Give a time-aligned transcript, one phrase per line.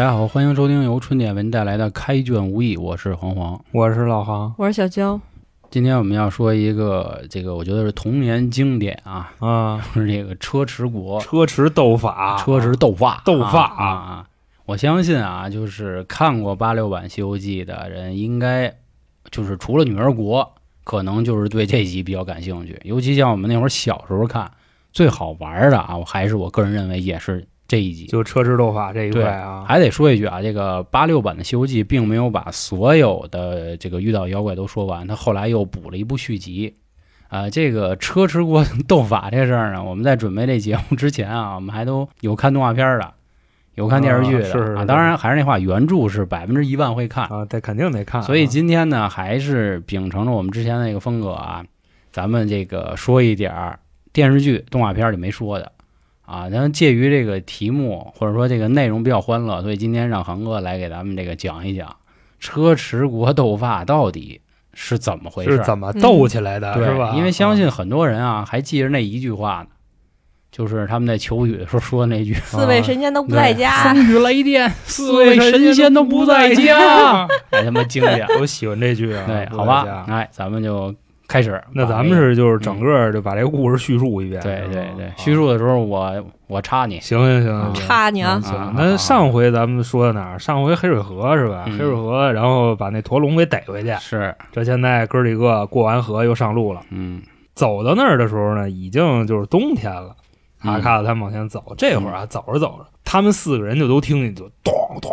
[0.00, 3.62] 大家好，欢迎收听由春点为您带来的《开卷无益》，我是黄黄。
[3.70, 4.54] 我是老黄。
[4.56, 5.20] 我是小娇，
[5.70, 11.20] 今天我们要说一个这个，我觉得是童年经典啊，啊，就是这个车迟国。
[11.20, 13.20] 车迟斗法，车迟斗法。
[13.26, 13.60] 斗法。
[13.76, 14.26] 啊啊！
[14.64, 18.74] 我相信啊，就是看过八六版《西游记》的人，应该
[19.30, 22.80] 就是除了女儿国，可能就是对这集比较感兴趣。
[22.84, 24.50] 尤其像我们那会儿小时候看，
[24.92, 28.06] 最好玩的啊，我还是我个人认为也是这一集。
[28.06, 36.74] 就车迟斗法这一块啊，还得说一句啊，这个八六版的《西游记》并没有把所有的这个遇到妖怪都说完，他后来又补了一部续集。
[37.28, 43.14] 啊、这个车迟国斗法这事儿呢，我们在准备这节目之前啊，我们还都有看动画片的，
[43.76, 44.84] 有看电视剧的啊。
[44.84, 47.26] 当然还是那话，原著是百分之一万会看。
[47.26, 48.24] 啊，得肯定得看啊。
[48.26, 51.64] 所以今天呢，还是秉承着我们之前的那个风格啊，
[52.10, 53.78] 咱们这个说一点儿
[54.12, 55.70] 电视剧、动画片里没说的
[56.30, 56.48] 啊。
[56.48, 61.96] 然后介于这个题目或者说这个内容比较欢乐，所以今天让航哥来给咱们这个讲一讲
[62.38, 64.40] 车迟国斗法到底
[64.72, 67.12] 是怎么回事儿，是怎么斗起来的，对是吧？
[67.16, 69.66] 因为相啊信很多人啊还记着那一句话呢，
[70.52, 72.34] 就是他们在求雨的时候说的那句。
[72.34, 78.26] 四位神仙都不在家，风雨雷电，四位神仙都不在家，哎他妈经典了。
[78.40, 79.24] 我喜欢这句啊。
[79.26, 80.94] 对，好吧哎，咱们就
[81.30, 81.62] 开始。
[81.72, 84.42] 那咱们是就是整个就把这个故事叙述一遍。
[84.42, 86.12] 对对对，叙述的时候我
[86.48, 88.42] 我插你，行行行插你啊嗯！
[88.42, 90.38] 行啊，那上回咱们说到哪儿？
[90.38, 91.64] 上回黑水河是吧？
[91.68, 93.94] 嗯黑水河，然后把那驼龙给逮回去。
[94.00, 96.80] 是，这现在哥几个过完河又上路了。
[96.90, 97.22] 嗯
[97.54, 100.16] 走到那儿的时候呢，已经就是冬天了。
[100.64, 105.10] 嗯阿卡他们往前走，这会儿啊，走着走着，他们四个人就都听见就咚咚，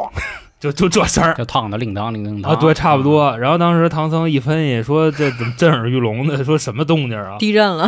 [0.60, 3.04] 就就这声儿就烫的令当令令当啊，对，差不。
[3.04, 3.38] 多。
[3.38, 6.44] 然后当时唐僧一分析说，这怎么震耳欲聋的？
[6.44, 7.38] 说什么动静啊？
[7.38, 7.88] 地震了，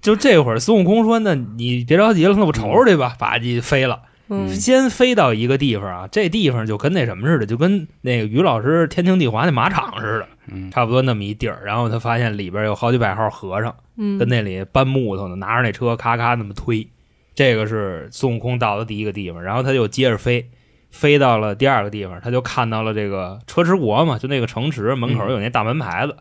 [0.00, 11.62] 就这会儿，孙悟空说：“那你别着急了，那我瞅瞅去吧。”吧唧飞了，嗯，先飞到一个地方啊，这地方就跟那什么似的，就跟那个于老师天庭地华那马场似的，嗯差不多那么一地儿。
[11.64, 13.74] 然后他发现里边有好几百号和尚。
[13.96, 16.88] 嗯，跟那里搬木头呢，拿着那车咔咔那么推。
[17.34, 20.48] 这个是孙悟空到的第一个地方，然后他就接着飞，
[20.92, 26.18] 飞到了第二个地方，他就看到了这个车迟国嘛，就那个城池门口有那大门牌子。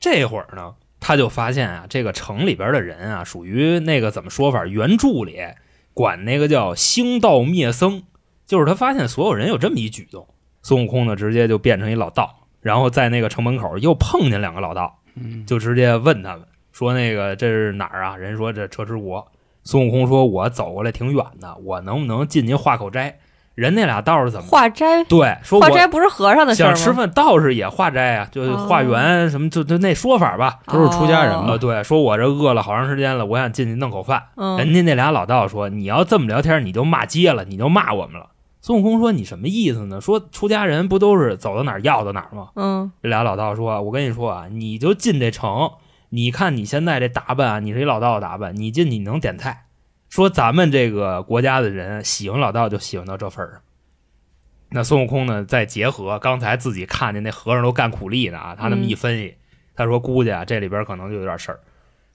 [0.00, 4.64] 这会儿呢，他就发现啊，这个城里边的人啊，属于那个怎么说法？
[4.66, 5.38] 原著里
[5.92, 8.04] 管那个叫兴道灭僧，
[8.46, 10.26] 就是他发现所有人有这么一举动。
[10.62, 19.30] 孙悟空呢，直接就变成一老道，然后在那个城门口又碰见两个老道，嗯就直接问他们说：“那个这是哪儿啊？”人说：“这车迟国。”
[19.64, 23.18] 孙悟空说：“我走过来挺远的，我能不能进去化口斋？”
[23.54, 24.46] 人那俩道士怎么？
[24.46, 26.74] 化斋，对，说化我斋不是和尚的事儿？
[26.74, 30.58] 想吃饭，道士也化斋啊，就化缘什么，就就那说法吧。
[30.66, 34.24] 都是出家人嘛呃，对，说我这饿了好长时间了，我想进去弄口饭。
[34.36, 40.00] 嗯，人家那俩老道说：“你要这么聊天，你就骂街了，你就骂我们了。”孙悟空说：“你什么意思呢？
[40.00, 42.48] 说出家人不都是走到哪儿要到哪儿吗？
[42.56, 45.70] 嗯这俩老道说：“我跟你说啊，你就进这城，
[46.08, 49.63] 你看你现在这打扮啊，你是一老道的打扮，你进去你能点菜。
[50.14, 53.60] 说咱们这个国家的人喜欢老道，就喜欢到这份儿上。
[54.68, 59.36] 那孙悟空呢，再结合刚才自己看见那和尚都干苦力呢啊，他那么一分析，
[59.74, 61.58] 他说估计啊这里边可能就有点事儿。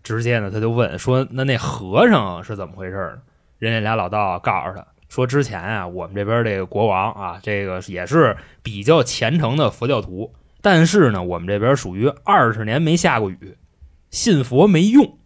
[0.01, 3.21] 直接呢他就问说：那那和尚是怎么回事呢？
[3.57, 13.57] 人家俩老道告诉他说：之前啊，我们这边这个国王啊，这个也是比较虔诚的佛教徒，但是呢，我们这边属于二十年没下过雨，
[14.09, 15.17] 信佛没用。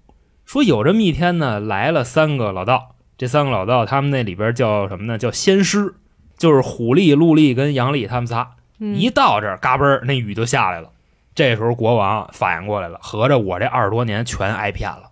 [0.54, 5.18] 说有这么一天呢，来了三个老道，这三个老道他们那里边叫什么呢？
[5.18, 5.96] 叫仙师，
[6.38, 8.52] 就是虎力、陆力跟杨力他们仨。
[8.78, 10.90] 嗯一到这儿，嘎嘣儿，那雨就下来了。
[11.34, 15.10] 这时候国王反应过来了，合着我这二十多年全挨骗了。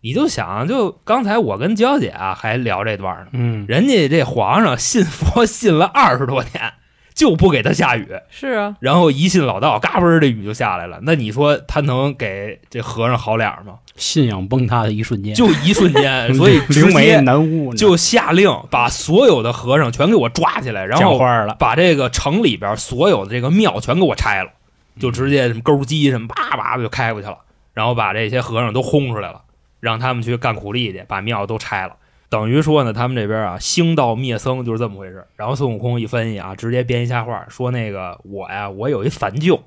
[0.00, 6.72] 你就想，就刚才我跟娇姐啊还聊这段呢，嗯，人家这皇上信佛信了二十多年，
[7.14, 10.98] 就不给他下雨，是啊，然后一信老道，嘎嘣儿这雨就下来了。
[11.02, 13.74] 那你说他能给这和尚好脸吗？
[13.96, 21.54] 信仰崩塌的一瞬间，就一瞬间， 所以直灵媒接难悟，就下令把所有的和尚全给我抓起来，然后讲话了。
[21.58, 24.50] 把这个城里边所有的这个庙全给我拆了，
[24.98, 27.38] 就直接什么钩机什么叭叭的就开过去了，
[27.74, 29.42] 然后把这些和尚都轰出来了，
[29.80, 31.96] 让他们去干苦力去，把庙都拆了。
[32.30, 35.26] 等于说呢，他们这边啊，兴道灭僧就是这么回事。
[35.34, 39.60] 然后孙悟空一分析啊，直接编一瞎话，说那个我呀，我有一反舅，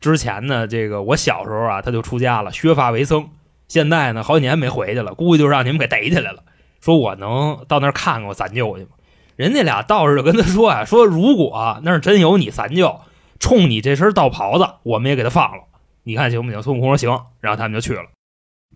[0.00, 3.28] 之前呢，这个我小时候啊，他就出家了，削发为僧，
[3.68, 6.42] 现在呢，好几年没回去了，估计就让你们给逮起来了。
[6.80, 8.90] 说我能到那儿看看我三舅去吗？
[9.36, 13.00] 人家俩道士就跟他说啊，说如果那儿真有你三舅，
[13.38, 15.62] 冲你这身道袍子，我们也给他放了，
[16.02, 16.60] 你看行不行？
[16.60, 17.10] 孙悟空说行，
[17.40, 18.02] 然后他们就去了。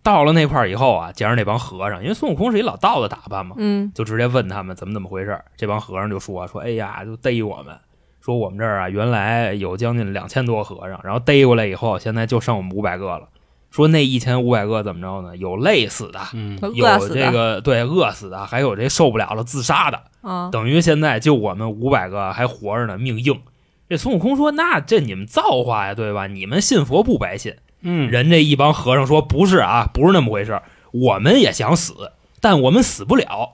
[0.05, 5.43] 到了那块儿以后啊，见着那帮和尚，因为孙悟空是一老道的打扮嘛，嗯就直接问他们怎么怎么回事儿。
[5.57, 7.75] 这帮和尚就说说，哎呀，就逮我们，
[8.21, 13.27] 说我们这儿啊原来有将近两千多和尚，然后逮过来以后，现在就剩我们五百个了。
[13.71, 15.35] 说那一千五百个怎么着呢？
[15.35, 19.99] 有累死的，嗯有这个对饿死的，还有这受不了了自杀的。
[20.21, 23.41] 啊，等于现在就我们五百个还活着呢，命硬。
[23.89, 26.27] 这孙悟空说：“那这你们造化呀，对吧？
[26.27, 27.55] 你们信佛不白信。”
[27.85, 30.63] 嗯，人这一帮和尚说：“不是啊，不是那么回事儿。
[30.91, 31.93] 我们也想死，
[32.41, 33.51] 但我们死不了。”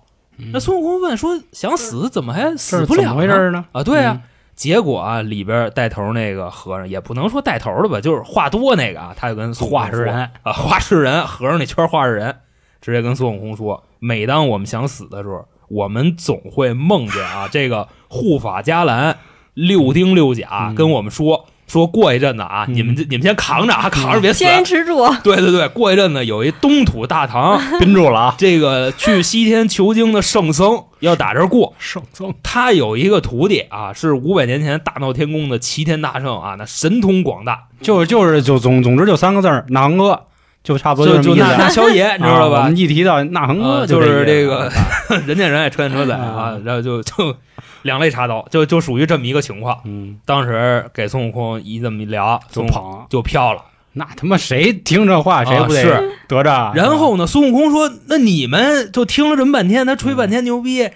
[0.54, 3.66] 那孙悟空问说：“想死怎么还死不了呢么回事呢？
[3.74, 4.22] 啊，对啊。
[4.56, 12.38] 结果啊，里边带头那个和尚也不能说带头的吧，就是话多那个啊，他就跟话事人啊， 话事人，和尚那圈话事人，
[12.80, 19.18] 直接跟孙悟空说：每当我们想死的时候，我们总会梦见啊，这个护法伽蓝
[19.54, 21.48] 六丁六甲嗯跟我们说。
[21.72, 22.76] 说过一阵子啊，嗯。
[22.76, 24.40] 你们这你们先扛着啊，扛着别死。
[24.40, 32.34] 坚持住，对对对，过一阵子有一东土大唐， 憋住了啊，这个去西天求经的圣僧 要打这儿过，圣僧。
[32.44, 40.26] 他有一个徒弟啊，是五百年前大闹天宫的齐天大圣啊，那神通广大，就就是就总总之就三个字儿，那恒哥，
[40.64, 42.78] 就差不多就就那那萧爷，你知道啊我吧们？
[42.78, 44.72] 一提到那恒哥，啊就是这这个
[45.26, 47.36] 人见人爱，车见车载啊啊，然后就就
[47.82, 49.80] 两肋插刀，就就属于这么一个情况。
[49.86, 53.62] 嗯，当时给孙悟空一这么一聊，就捧，就飘了。
[53.94, 56.72] 那他妈谁听这话谁不得啊是得着？
[56.76, 60.90] 然后呢，孙悟空说：“那你们就听了这么半天，他吹半天牛逼，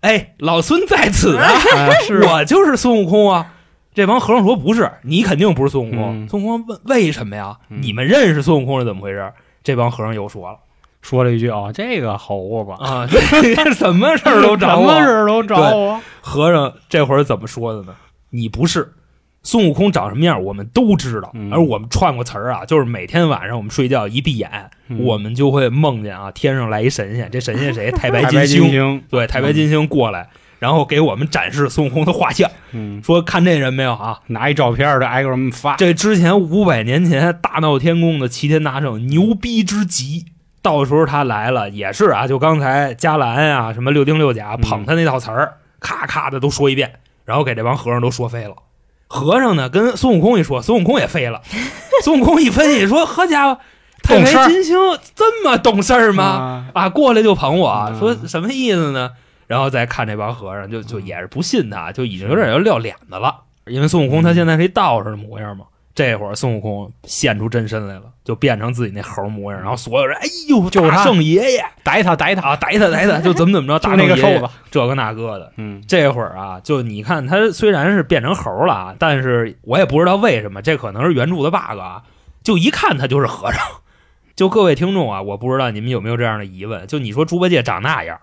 [0.00, 1.48] 哎，老孙在此啊，
[2.28, 3.46] 我就是孙悟空啊。”
[3.94, 6.24] 这帮和尚说：“不是，你肯定不是孙悟空。
[6.24, 7.58] 嗯孙悟空问：“为什么呀？
[7.68, 10.58] 嗯你们认识孙悟空是怎么回事？”这帮和尚又说了
[11.02, 14.86] 说了一句啊，这个猴子，啊，这什么事儿都找什我。
[14.86, 17.94] 么事儿都找我，和尚这会儿怎么说的呢？
[18.30, 18.92] 你不是
[19.42, 21.30] 孙悟空长什么样，我们都知道。
[21.34, 27.90] 嗯而我们串过词儿啊，就是每天晚上我们睡觉一闭眼，嗯我们就会梦见啊，天上来一神仙，这神仙谁？
[27.92, 28.62] 太白太白金星。
[28.62, 30.28] 金星，对，太白金星过来，
[30.62, 34.20] 然后给我们展示孙悟空的画像，嗯，说看这人没有啊？
[34.28, 40.26] 拿一照片儿的挨个们发，这之前五百年前大闹天宫的齐天大圣牛逼之极，
[40.62, 46.92] 到时候他来了也是啊，就刚才伽蓝啊，什么六丁六甲嗯捧他那套词儿，咔咔的都说一遍，
[47.24, 48.54] 然后给这帮和尚都说飞了。
[49.08, 51.42] 和尚呢跟孙悟空一说，孙悟空也飞了。
[52.04, 53.60] 孙悟空一分析说：“好家伙，
[54.04, 54.76] 太白金星
[55.16, 56.24] 这么懂事儿吗？
[56.24, 56.66] 啊？
[56.72, 59.10] 啊，过来就捧我，嗯说什么意思呢？
[59.52, 63.42] 然后再看这帮和尚，就就也是不信他，就已经有点要撂脸子了。
[63.66, 71.04] 因为孙悟空他现在是一道士的模样嘛，这会儿孙悟空现出真身来了，就变成自己那猴模样，然后所有人，哎呦，就是他。
[71.04, 75.52] 圣爷爷逮他逮他，啊，逮他逮他， 就怎么怎么着，就大圣爷爷那个瘦子，这个那个的。
[75.58, 82.04] 嗯，这会儿啊，就你看他虽然是变成猴了啊，但是我也不知道为什么，这可能是原著的 bug 啊，
[82.42, 83.60] 就一看他就是和尚。
[84.34, 88.18] 就各位听众啊，我不知道你们有没有这样的疑问，就你说猪八戒长那样，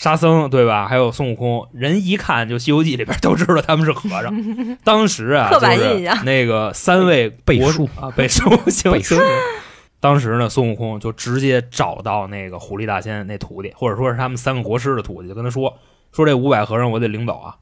[0.00, 0.88] 沙僧对吧？
[0.88, 4.34] 还有孙悟空，人一看就《西游记》里边都知道他们是和尚。
[4.82, 9.26] 当时啊，刻板就是印象那个三位国背书啊，背书行背行行。
[10.00, 15.76] 当时呢，孙悟空就直接找到那个狐狸大仙那徒弟，或者说是他们三个国师的徒弟，就跟他说
[16.12, 17.56] 说这五百和尚我得领走啊。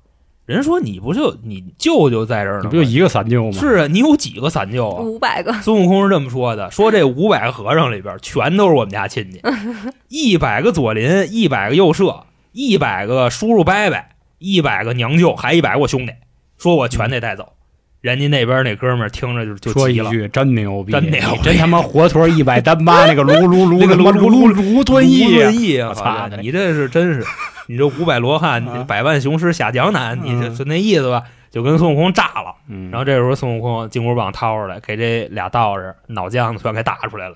[0.46, 2.70] 人说你不就你舅舅在这儿呢吗？
[2.70, 3.58] 不就一个三舅吗？
[3.58, 5.02] 是啊，你有几个三舅啊？
[5.02, 9.42] 五百个，孙悟空是这么说的：说这五百个和尚里边全都是我们家亲戚，
[10.06, 14.04] 一百个左邻，一百个右舍，一百个叔叔伯伯，
[14.38, 16.12] 一百个娘舅，还一百个我兄弟，
[16.58, 17.52] 说我全得带走。
[18.00, 25.88] 人家那边那哥们儿听着就就急了，说一句真牛逼，真牛逼真他妈活脱一百单八那个卢卢卢那个卢卢卢敦义卢啊，敦义啊！
[25.88, 27.26] 我操你这是真是，
[27.66, 31.24] 你这五百罗汉，啊百万雄师下江南，你这嗯就那意思吧？
[31.50, 32.54] 就跟孙悟空炸了。
[32.68, 37.34] 嗯，然后这时候孙悟空金箍棒掏出来，给这俩道士脑浆子全给打出来了。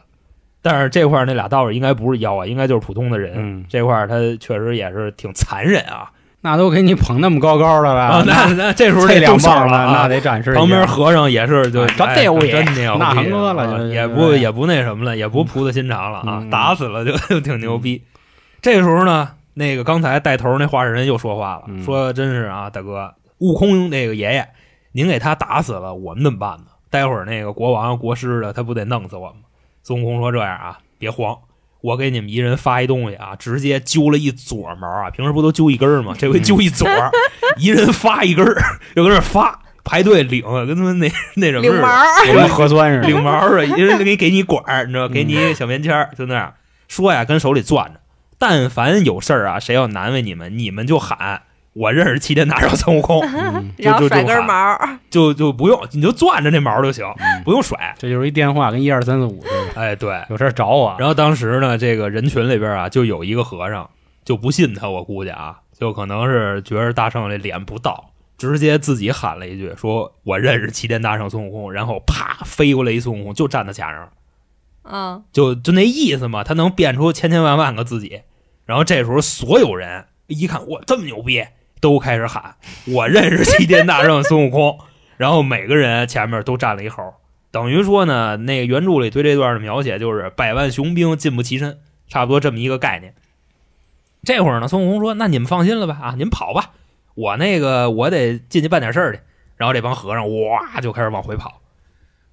[0.63, 3.33] 但是这块儿那俩道士应该不是妖啊，应该就是普通的人。
[3.37, 6.11] 嗯，这块儿他确实也是挺残忍啊！
[6.45, 10.09] 那都给你捧那么高高的了，啊，那那 这时候这两棒了，那！
[10.09, 18.03] 得展示旁边和尚也是就啊真哎牛逼真牛逼，那横哥了啊就是也不也不那什么了，也不菩萨心肠了啊，嗯打死了就 就挺牛逼。
[18.61, 24.49] 这时候呢，那个刚才带头那话事人又说话了，嗯说真是啊，大哥，悟空那个爷爷，
[24.93, 26.65] 您给他打死了，我们怎么办呢？
[26.91, 29.43] 待会儿那个国王国师的，他不得弄死我们吗？
[29.83, 31.37] 孙悟空说：“这样啊，别慌，
[31.81, 36.15] 我给你们一人发一东西啊，直接揪了一撮毛啊，平时不都揪一根儿吗？
[36.17, 37.11] 这回揪一撮儿，
[37.59, 38.55] 一人发一根儿，
[38.95, 41.65] 就跟那发，排队领，跟他们那那什么
[42.25, 46.55] 似的领核酸似的，领毛似的，一人给给你管儿，你知道，给你一个小棉签儿，就那样
[46.87, 48.01] 说呀，跟手里攥着。
[48.39, 51.43] 但凡有事儿啊，谁要难为你们，你们就喊
[51.75, 54.79] 我认识齐天大圣孙悟空， 嗯然后就甩根毛，
[55.11, 57.95] 就 就不用，你就攥着那毛就行，嗯不用甩。
[57.99, 60.23] 这就是一电话，跟一二三四五似的，哎，对。
[60.29, 60.95] 有事儿找我。
[60.99, 63.89] 然后当时呢，这个人群里边啊，就有一个和尚
[64.25, 74.09] 就不信他，我估计啊，就可能是觉得大圣这脸不到，直接自己喊了一句，说我认识齐天大圣孙悟空，然后啪飞过来一孙悟空就站他前上了。
[74.85, 78.23] 嗯，就就那意思嘛，他能变出千千万万个自己。
[78.67, 81.45] 然后这时候所有人一看，哇，这么牛逼，
[81.83, 82.55] 都开始喊
[82.87, 84.79] 我认识齐天大圣孙悟空。
[85.19, 87.13] 然后每个人前面都站了一猴，
[87.51, 93.15] 等于说呢，那个原著里对这段的描写就是百万雄兵尽不齐身，差不多这么一个概念。
[94.25, 96.71] 这会儿呢，孙悟空说：“那你们放心了吧，啊，你们跑吧，
[97.15, 99.21] 我那个我得进去办点事儿去。”
[99.57, 101.61] 然后这帮和尚哇就开始往回跑。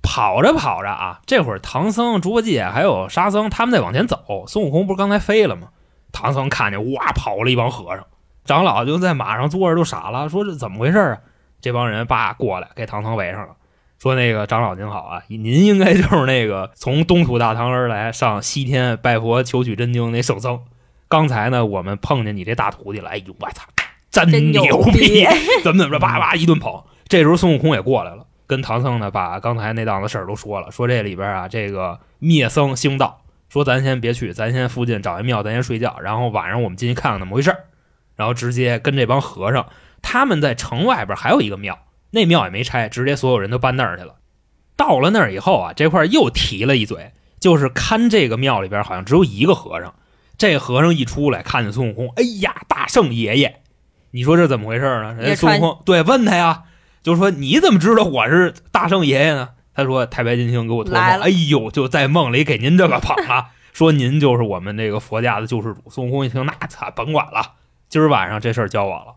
[0.01, 5.70] 跑着跑着啊，这会儿唐僧、猪八戒还有沙僧他们在往前走，孙悟空不是刚才飞了吗？
[6.12, 8.08] 唐僧看见哇，跑了一帮和尚，
[8.50, 11.20] 长老就在马上坐着都傻了，说这怎么回事啊？
[11.62, 13.50] 这帮人叭过来给唐僧围上了，
[14.00, 20.62] 说那个长老您好啊，您应该就是那个从东土大唐而来上西天拜佛求取真经那圣僧。
[21.08, 23.68] 刚才呢，我们碰见你这大徒弟了，哎呦我操，
[24.10, 25.27] 真牛逼！
[25.63, 26.82] 怎么怎么着，叭叭一顿捧。
[27.08, 37.65] 这时候孙悟空也过来了，跟唐僧呢把刚才那档子事儿都说了，说这里边啊这个灭僧兴道，说咱先别去，咱先附近找一庙，咱先睡觉，然后晚上我们进去看看怎么回事儿
[38.20, 39.66] 然后直接跟这帮和尚，
[40.02, 41.80] 他们在城外边还有一个庙，
[42.12, 44.16] 那庙也没拆，直接所有人都搬那儿去了。
[44.76, 49.96] 到了那儿以后啊，这块儿又提了一嘴，就是看这个庙里边好像只有一个和尚。
[50.38, 53.62] 这和尚一出来，看见孙悟空，哎呀，大圣爷爷！
[54.12, 55.14] 你说这怎么回事呢？
[55.14, 56.64] 人家孙悟空对问他呀，
[57.02, 59.52] 就说你怎么知道我是大圣爷爷呢？
[59.74, 65.84] 他说太白金星给我托梦，哎呦，就在梦里给您这个捧了， 说您就是我们这个佛家的救世主。
[65.90, 67.54] 孙悟空一听，那操，甭管了，
[67.89, 69.15] 今儿晚上这事儿交我了。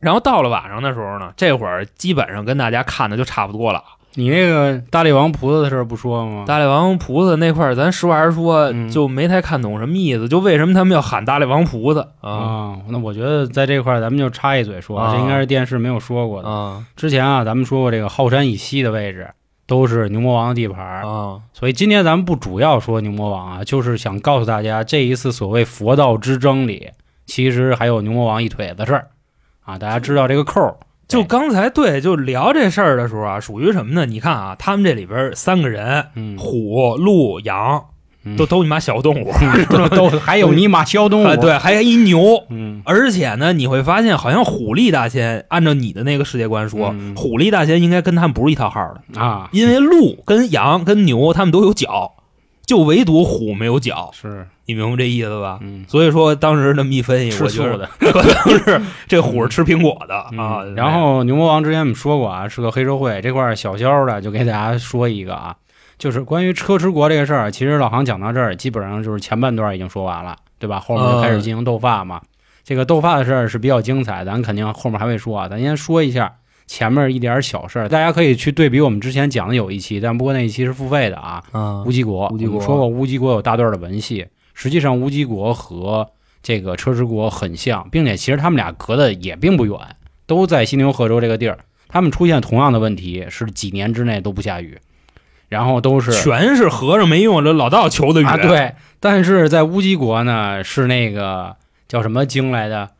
[0.00, 3.82] 然后到了晚上的时候呢，这会儿基本上跟大家看的就差不多了。
[4.14, 6.44] 你那个大力王菩萨的事儿不说吗？
[6.44, 16.48] 大力王菩萨那块儿，咱实话实说，嗯就没太看懂什么意思，就为什么他们要喊大力王菩萨啊啊，那我觉得在这块儿咱们就插一嘴说，啊这应该是电视没有说过的。
[16.48, 19.30] 啊之前啊，咱们说过这个浩山以西的位置
[19.68, 26.90] 都是牛魔王的地盘儿，啊所以今天咱们不主要说牛魔王啊，就是想告诉大家，这一次所谓佛道之争里，
[27.30, 29.06] 其实还有牛魔王一腿子事儿
[29.64, 30.76] 啊，大家知道这个扣儿。
[31.06, 34.04] 就刚才对，就聊这事儿的时候啊，属于什么呢？
[34.04, 37.84] 你看啊，他们这里边三个人，嗯，虎、鹿、羊，
[38.24, 39.32] 嗯都都你妈小动物，
[39.70, 42.44] 都都还有你妈小动物，啊，，对，还有一牛。
[42.48, 48.80] 嗯，而且呢，你会发现，好像虎力大仙，按照你的那个世界观说，嗯虎力大仙应该跟他们不是一套号
[49.12, 52.12] 的，啊，因为鹿跟羊跟牛他们都有角，
[52.70, 55.58] 就唯独虎没有脚，是，你明白这意思吧？
[55.60, 58.12] 嗯，所以说当时那么一分析，吃我觉得素的。
[58.12, 60.28] 可能是这虎是吃苹果的啊。
[60.62, 65.56] 嗯然后牛魔王之前我们说过啊，是个黑社会，这块儿小肖的就给大家说一个啊，
[65.98, 70.78] 就是关于车迟国这个事儿，其实老航讲到这儿，基本上就是前半段已经说完了，对吧？
[70.78, 72.20] 后面就开始进行斗法嘛。
[72.62, 76.32] 这个斗法的事儿是比较精彩，咱肯定后面还会说啊，咱先说一下
[76.70, 84.24] 前面一点小事儿，大家可以去对比我们之前讲的有一期，但不过那一期是付费的啊，啊乌鸡国，乌鸡国我说过乌鸡国有大段的文戏，
[84.54, 86.08] 实际上乌鸡国和
[86.44, 89.76] 这个车迟国很像，并且其实他们俩隔的也并不远，
[90.26, 91.58] 都在犀牛贺州这个地儿。
[91.88, 94.78] 他们出现同样的问题，是几年之内都不下雨，
[95.48, 98.74] 然后都是全是和尚没用，这老道求的雨啊，对。
[99.00, 101.56] 但是在乌鸡国呢，是那个
[101.88, 102.90] 叫什么经来的？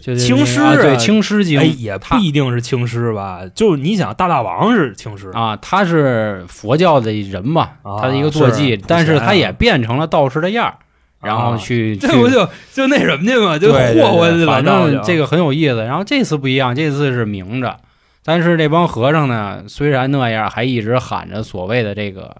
[0.00, 1.60] 就是青狮啊，青狮精。
[1.60, 3.42] 哎，也不一定是青狮吧？
[3.54, 10.74] 就是你想，大大王是青狮，啊，他是佛教的人嘛，啊他的一个坐骑，是但是他也变成了道士的样儿，
[11.20, 13.58] 然后啊去、这不就就那什么去嘛？
[13.58, 14.46] 就霍霍去了。
[14.46, 15.76] 反正这个个很有意思。
[15.84, 17.76] 然后这次不一样，这次是明着，
[18.24, 22.36] 但是这帮和尚呢，虽然那样，还一直喊着所谓的这个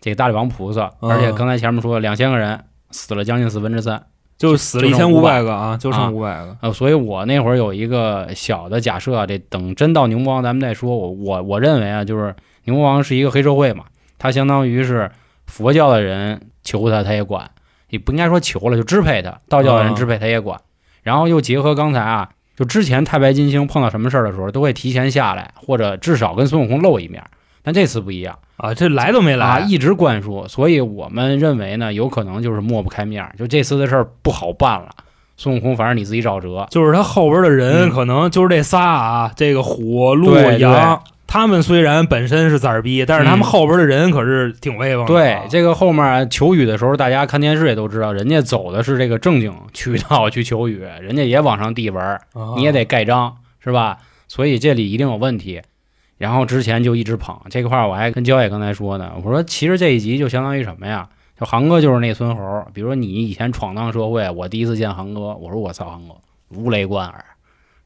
[0.00, 4.02] 这个大力王菩萨，嗯而且刚才前面说两千个人死了将近四分之三，
[4.38, 6.56] 就死了一千五百500个啊，就啊剩五百个。
[6.60, 10.96] 呃，所以我那会儿有一个小的假设啊，这等真到牛魔王咱们再说。
[10.96, 13.84] 我我我认为啊，就是牛魔王是一个黑社会嘛，
[14.18, 15.10] 他相当于是
[15.46, 17.50] 佛教的人求他他也管，
[17.88, 20.60] 也不应该说求了，就支配他；道教的人啊支配他也管。
[21.02, 27.22] 然后又结合刚才啊，就之前太白金星碰到什么事儿的时候，都会提前下来，或者至少跟孙悟空露一面。
[27.66, 34.90] 但这次不一样啊，这来都没啊，来，一直灌输，所以我们认为呢，有可能就是抹不开面儿，就这次的事儿不好办了。
[35.36, 36.64] 孙悟空，反正你自己找辙。
[36.70, 45.42] 就是他后边的人嗯可能就是这仨啊，这个虎、鹿羊，他们虽然本身是崽儿逼，但是他们嗯后边的人可是挺威风的对啊。
[45.50, 52.20] 这个后面求雨的时候，大家看电视也都知道，人家走的是这个正经渠道 去求雨，人家也往上递文
[52.56, 53.98] 你也得盖章，是吧？
[54.28, 55.60] 所以这里一定有问题。
[56.18, 61.08] 然后之前就一直捧这块儿，我还跟焦野刚才说呢，我说其实这一集就相当于什么呀？
[61.38, 66.14] 就航哥就是那孙猴，比如说你以前闯荡社会，我第一次见航哥，我说我操，航哥
[66.48, 67.24] 如雷贯耳，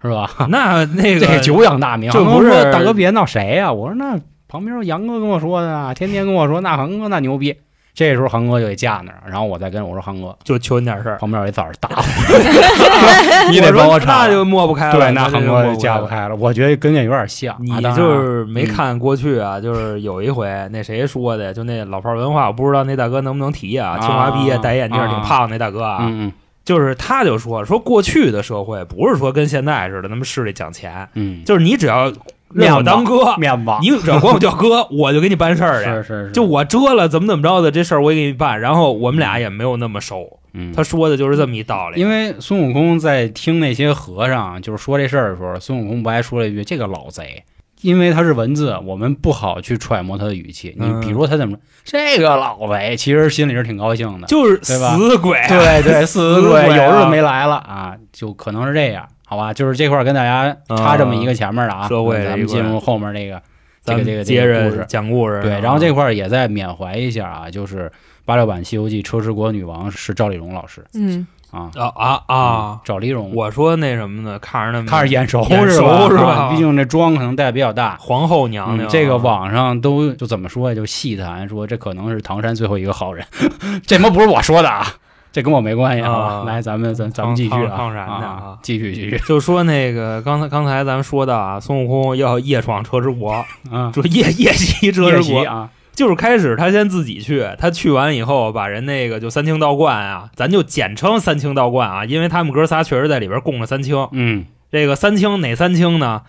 [0.00, 0.30] 是吧？
[0.48, 7.56] 那 那个这久仰大名，这不是大哥别闹谁呀、我说那旁边有杨哥跟我说的啊，天天跟我说那航哥那牛逼。
[7.92, 14.92] 这时候航哥就给架那儿，然后我再跟我说航哥，就求你点事儿，旁边有一枣儿打我，你得帮我说我查那就抹不开了。
[14.92, 15.76] 对，那就航哥就抹不开了。
[15.76, 16.36] 架不开了。
[16.36, 23.98] 我觉得跟这有点像，你就是没嗯看过去啊，就是有一回那谁说的，就那老炮儿文化，我不知道那大哥能不能提啊。
[23.98, 26.32] 清华毕业戴眼镜挺胖那大哥啊，嗯
[26.64, 32.12] 就是他就说说过去的社会不是说跟现在似的那么势力讲钱，嗯就是你只要
[32.52, 35.90] 认我当哥嗯，，面子你只要管我叫哥，我就给你办事儿去。
[35.90, 38.60] 是是是，就我遮了怎么怎么着的这事儿，我也给你办。
[38.60, 42.00] 然后我们俩也没有那么熟，嗯他说的就是这么一道理。
[42.00, 47.42] 因为孙悟空在听那些和尚就是说这事儿的时候，孙悟空不还说了一句：“这个老贼。”
[47.82, 50.76] 因为他是文字，我们不好去揣摩他的语气。
[50.78, 51.60] 你嗯比如他怎么说，
[51.98, 54.26] 这个老贼，其实心里是挺高兴的。
[54.26, 59.54] 就是对吧死鬼啊，对对， 死死鬼有日子没来了啊，就可能是这样，好吧？
[59.54, 63.40] 就是这块儿跟大家插这么一个前面的啊，咱们进入后面那个
[63.84, 64.84] 这个这个接着这个故事。
[64.88, 65.40] 讲故事。
[65.40, 67.90] 对，啊然后这块儿也在缅怀一下啊，就是
[68.24, 74.36] 八六版《西游记》车迟国女王是赵丽蓉老师嗯，啊啊啊赵丽蓉，我说那什么呢？
[74.40, 75.98] 看着那么看着眼熟眼是吧？
[76.08, 77.96] 熟是吧啊毕竟这妆可能戴的比较大。
[78.00, 80.74] 皇后娘娘这个网上都就怎么说呀？
[80.74, 83.24] 就细谈说这可能是唐山最后一个好人，
[83.86, 84.84] 这他妈不是我说的啊，
[85.32, 104.08] 这跟我没关系，啊来，咱们咱咱们继续啊，当然的啊啊，继续继续就说那个刚才刚才咱们说的啊，孙悟空要夜闯车迟国，啊，就夜夜袭车夜迟国，啊，就是开始他先自己去，他去完以后把人那个就三清道观啊，咱就简称三清道观啊，因为他们哥仨确实在里边供了三清。
[104.12, 106.22] 嗯这个三清哪三清呢？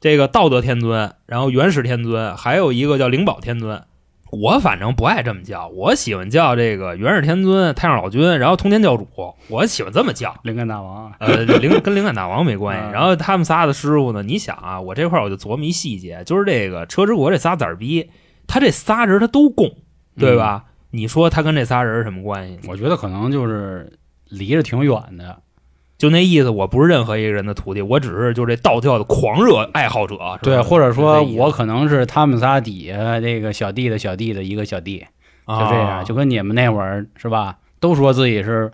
[0.00, 3.82] 这个道德天尊，然后元始天尊，还有一个叫灵宝天尊。
[4.30, 9.08] 我反正不爱这么叫，我喜欢叫这个元始天尊、太上老君，然后通天教主，
[9.48, 10.34] 我喜欢这么叫。
[10.42, 12.88] 灵感大王啊，呃，灵跟灵感大王没关系。
[12.88, 18.10] 嗯 然后他们仨的师傅呢，你想啊，我这块儿我就琢磨一细节，就是这个车之国这仨崽儿逼，
[18.46, 19.70] 他这仨人他都供，
[20.18, 20.64] 对吧？
[20.90, 22.58] 你说他跟这仨人什么关系？
[22.68, 23.98] 我觉得可能就是
[24.28, 25.42] 离着挺远的，
[25.98, 30.16] 就那意思，我不是任何一个人的徒弟，我只是就这道教的狂热爱好者。
[30.40, 34.98] 对，或者说我可能是他们仨底下这个小弟的小弟的一个小弟，
[35.46, 38.70] 就这样，啊就跟你们那会儿是吧，都说自己是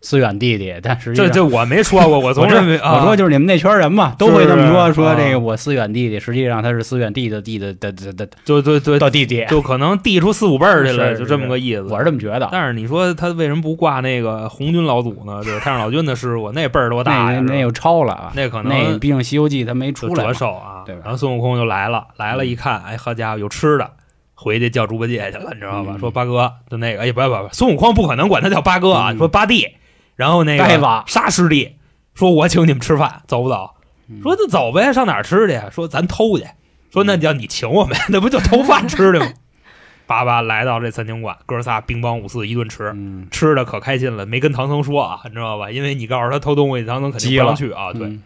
[0.00, 11.82] 思远弟弟，但实际上这这我没说过，我从来没啊我说就是你们那圈人嘛，都会这么说，说这个我思远弟弟，实际上他是思远弟的弟的的的的就就就到弟弟，就可能递出四五辈儿去了，就这么个意思。
[11.82, 12.48] 我是这么觉得。
[12.52, 15.42] 但是你说他为什么不挂那个红军老祖呢？
[15.42, 17.40] 就是太上老君的师傅，那辈儿多大呀？
[17.40, 23.90] 那那又超了啊，那可能那毕竟《西游记》他没出来嘛，寿啊，对吧然后孙悟空就来了，来了，一看，哎，好家伙，有吃的，
[24.34, 25.92] 回去叫猪八戒去了，你知道吧？
[25.94, 29.66] 嗯说八哥，就那个，哎，不不不，孙悟空不可能管他叫八哥啊，嗯说八弟，
[30.18, 31.76] 然后那个沙师弟
[32.14, 33.70] 说，我请你们吃饭，走不走？
[34.08, 35.60] 嗯说那走呗，上哪儿吃去？
[35.70, 36.44] 说咱偷去。
[36.92, 39.26] 说那叫你请我们， 那不就偷饭吃的吗？
[40.08, 45.70] 叭叭来到这三清馆，哥仨兵帮五四一顿吃，嗯，吃的可开心了，没跟唐僧说啊，你知道吧？
[45.70, 47.92] 因为你告诉他偷东西，唐僧肯定不让去啊。
[47.92, 48.22] 对，嗯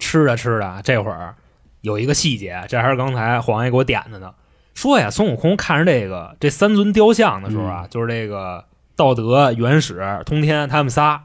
[0.00, 1.36] 吃着吃着，这会儿
[1.82, 4.32] 有一个细节，这还是刚才黄爷给我点的呢。
[4.74, 8.64] 说呀，孙悟空看着这个这三尊雕像的时候啊，嗯就是这个
[8.96, 11.22] 道德、元始、通天他们仨，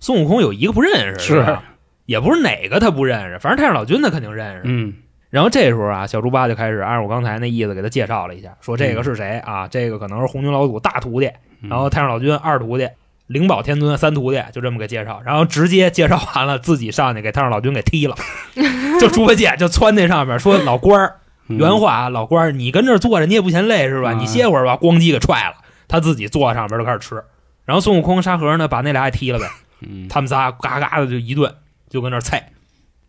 [0.00, 1.58] 孙悟空有一个不认识，是
[2.06, 4.62] 也不是哪个他不认识，反正太上老君他肯定认识。
[4.64, 4.94] 嗯。
[5.30, 9.68] 然后这时候啊，小猪八就开始按我刚才那意思给他介绍了一下，说嗯这个是谁啊？
[9.68, 11.30] 这个可能是红军老祖大徒弟，
[11.68, 12.88] 然后太上老君二徒弟，
[13.28, 18.16] 灵宝天尊三徒弟，就这么个介绍，然后直接介绍完了，自己上去给太上老君给踢了，
[18.98, 21.58] 就猪八戒就窜那上面说老官儿，嗯。
[21.58, 24.14] 原话啊，老官儿，你跟这坐着你也不嫌累是吧？
[24.14, 24.18] 嗯。
[24.18, 25.54] 你歇会儿吧，咣叽给踹了，
[25.86, 27.22] 他自己坐上边就开始吃，
[27.64, 29.46] 然后孙悟空沙和尚呢把那俩也踢了呗，
[29.80, 31.54] 嗯他们仨嘎嘎的就一顿
[31.88, 32.52] 就跟那儿菜。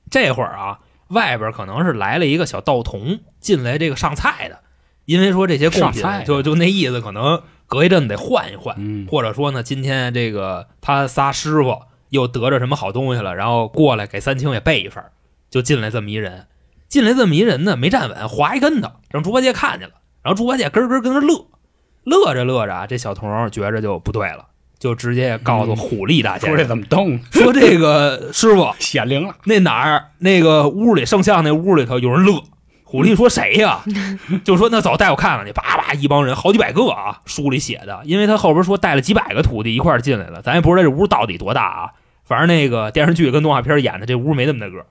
[0.09, 4.59] 这会儿啊，外边可能是来了一个小道童进来这个上菜的，
[5.05, 15.11] 因为说这些贡品就就那意思，可能隔一阵得换一换，嗯或者说呢，今天这个他仨师傅又得着什么好东西了，然后过来给三清也备一份儿，
[15.49, 16.47] 就进来这么一人。
[16.89, 19.95] 进来这么一人呢，没站稳，滑一跟头，让猪八戒看见了。
[20.23, 21.47] 然后猪八戒咯咯跟那乐，
[22.03, 24.47] 乐着乐着啊，这小童觉着就不对了，
[24.81, 27.19] 就直接告诉嗯虎力大仙说这怎么动？
[27.29, 32.41] 说这个 师傅显灵了，那哪儿那个屋里圣像那屋里头有人乐，
[32.83, 33.81] 虎力说谁呀？
[34.43, 35.53] 就说那走，带我看看去。
[35.53, 41.91] 叭叭，一帮人，好几百个啊，书里写的，因为他后边说带了几百个徒弟一块进来了，咱也不知道这屋到底多大啊。
[42.25, 44.83] 反正那个电视剧跟动画片演的这屋没那么大个，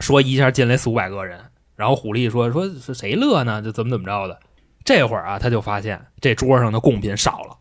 [0.00, 1.38] 说一下进来四五百个人。
[1.76, 3.62] 然后虎力说说是谁乐呢？
[3.62, 4.40] 就怎么怎么着的。
[4.84, 7.56] 这会儿啊，他就发现这桌上的贡品少了，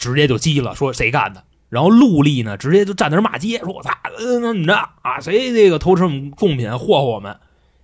[0.00, 1.44] 直接就激了，说谁干的？
[1.68, 5.20] 然后陆力呢，直接就站那儿骂街，说我操，嗯，怎么着啊？
[5.20, 7.36] 谁这个偷吃我们贡品，霍霍我们？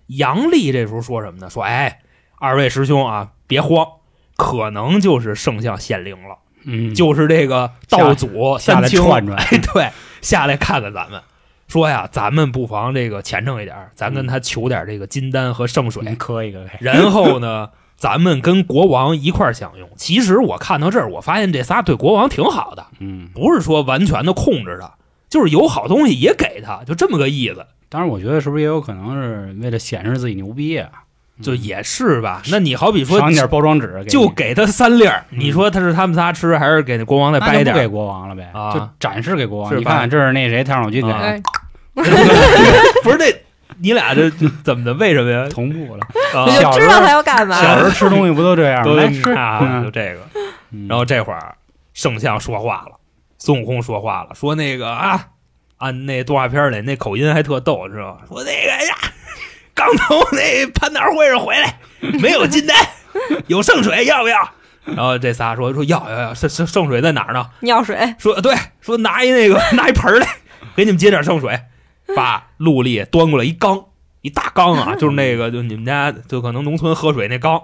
[0.09, 1.49] 杨丽这时候说什么呢？
[1.49, 2.01] 说哎，
[2.41, 3.87] 二位师兄啊，别慌，
[4.37, 11.21] 可能就是圣像显灵了，嗯，就是这个道祖下来串串哎，对，下来看看咱们。
[11.69, 16.79] 说呀，咱们不妨这个虔诚一点儿，咱跟他求点这个金丹和圣水，嗯磕一个呗。
[16.81, 19.89] 然后呢， 咱们跟国王一块儿享用。
[19.97, 24.93] 其实我看到这儿，我发现这仨对国王挺好的，嗯，不是说完全的控制他，
[25.29, 27.67] 就是有好东西也给他，就这么个意思。
[27.89, 30.91] 当然，我觉得是不是也有可能是为了显示自己牛逼啊？
[31.43, 32.41] 就也是吧。
[32.51, 37.89] 那你好比说，赏点包装纸，就给他三粒儿，嗯你说他是他们仨吃，还是给国王再那就给掰点儿？
[37.89, 39.77] 国王了呗，啊就展示给国王。
[39.79, 41.13] 你看，这是那谁太上老君给
[43.03, 43.46] 不是这，
[43.81, 44.31] 你俩这
[44.65, 44.93] 怎么的？
[44.95, 45.47] 为什么呀？
[45.51, 46.07] 同步了。
[46.35, 47.61] 啊我就知道他要干嘛。
[47.61, 48.85] 小时候吃东西不都这样吗？
[48.85, 50.21] 都来吃啊，就这个。
[50.73, 51.57] 嗯然后这会儿
[51.95, 52.97] 圣像说话了，
[53.39, 55.27] 孙悟空说话了，说那个啊，
[55.79, 58.19] 按那动画片里那口音还特逗，知道吗？
[58.29, 58.95] 说那个哎呀，
[59.75, 61.79] 刚从那蟠桃会上回来，
[62.21, 62.77] 没有金丹，
[63.47, 64.39] 有圣水要不要？
[64.85, 67.49] 然后这仨说说要要要，圣圣圣水在哪儿呢？
[67.61, 70.27] 尿水，说对，说拿一那个拿一盆来，
[70.77, 71.59] 给你们接点圣水。
[72.15, 73.85] 把陆力端过来一缸，
[74.23, 77.61] 一大缸啊， 就是那个就你们家就可能农村喝水那缸，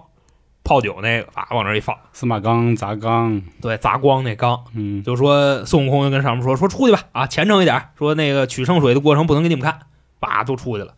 [0.64, 4.64] 泡酒那个，啊往那一放，司马缸砸缸，对，砸光那缸。
[4.74, 9.80] 嗯，就说孙悟空就跟上面说说出去吧，啊，虔诚一点，说那个取圣水的过程不能给你们看，
[10.18, 10.94] 叭都出去了。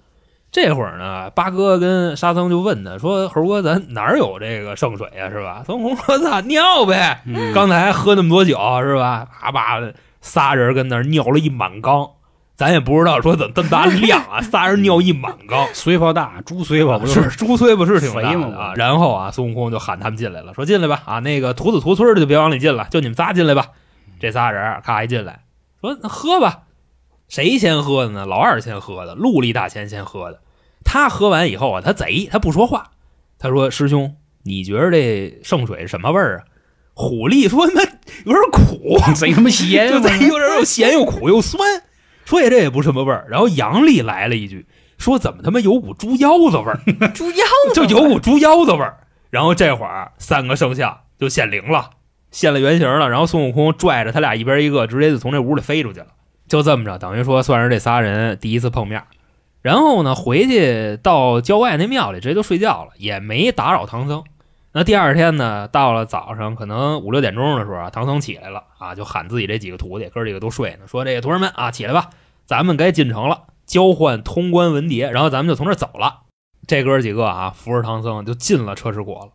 [0.52, 9.26] 这会儿呢，八哥跟沙僧就问他说：“猴哥，咱哪儿有这个圣水呀、是吧？”孙悟空说：“操，尿呗，嗯刚才喝那么多酒是吧？
[9.42, 12.08] 叭叭的，仨人跟那儿尿了一满缸，
[12.56, 17.36] 咱也不知道说怎么这么大量啊， 仨人尿一满缸。”随泡大，猪随泡不是是？
[17.36, 18.72] 猪随不是挺大肥吗的啊？
[18.76, 23.66] 然后啊，孙悟空就喊他们进来了，说进来吧啊，那个徒子徒孙的就别往里进了，就你们仨进来吧。
[24.20, 25.40] 这仨人咔一进来，
[25.80, 26.60] 说喝吧。
[27.28, 28.26] 谁先喝的呢？
[28.26, 30.40] 老二先喝的，陆力大仙先喝的。
[30.84, 32.90] 他喝完以后啊，他贼，他不说话。
[33.38, 34.14] 他说：“师兄，
[34.44, 36.44] 你觉得这圣水什么味儿啊？”
[36.94, 37.82] 虎力说：“那
[38.24, 39.98] 有点苦，贼他妈咸 就！
[40.00, 41.60] 贼有点又咸又苦又酸。”
[42.24, 43.26] 说也这也不是什么味儿。
[43.28, 44.66] 然后杨丽来了一句，
[44.98, 46.78] 说：“怎么他妈有股猪腰子味儿？
[47.14, 48.98] ”猪腰子就有股猪腰子味儿。
[49.30, 51.90] 然后这会儿三个圣像就显灵了，
[52.30, 53.10] 现了原形了。
[53.10, 56.06] 然后孙悟空拽着他俩一边一个，直接就从这屋里飞出去了。
[56.46, 59.02] 就这么着，等于说算是这仨人第一次碰面。
[59.60, 64.22] 然后呢，回去到郊外那庙里，直接就睡觉了，也没打扰唐僧。
[64.76, 72.10] 那第二天呢，到了早上可能五六点钟的时候啊，唐僧起来了啊，就喊自己这几个徒弟，哥几个都睡呢，说这个徒儿们啊，起来吧，
[72.44, 76.22] 咱们该进城了，交换通关文牒，然后咱们就从这儿走了。
[76.66, 79.30] 这哥几个啊，扶着唐僧就进了车迟国了。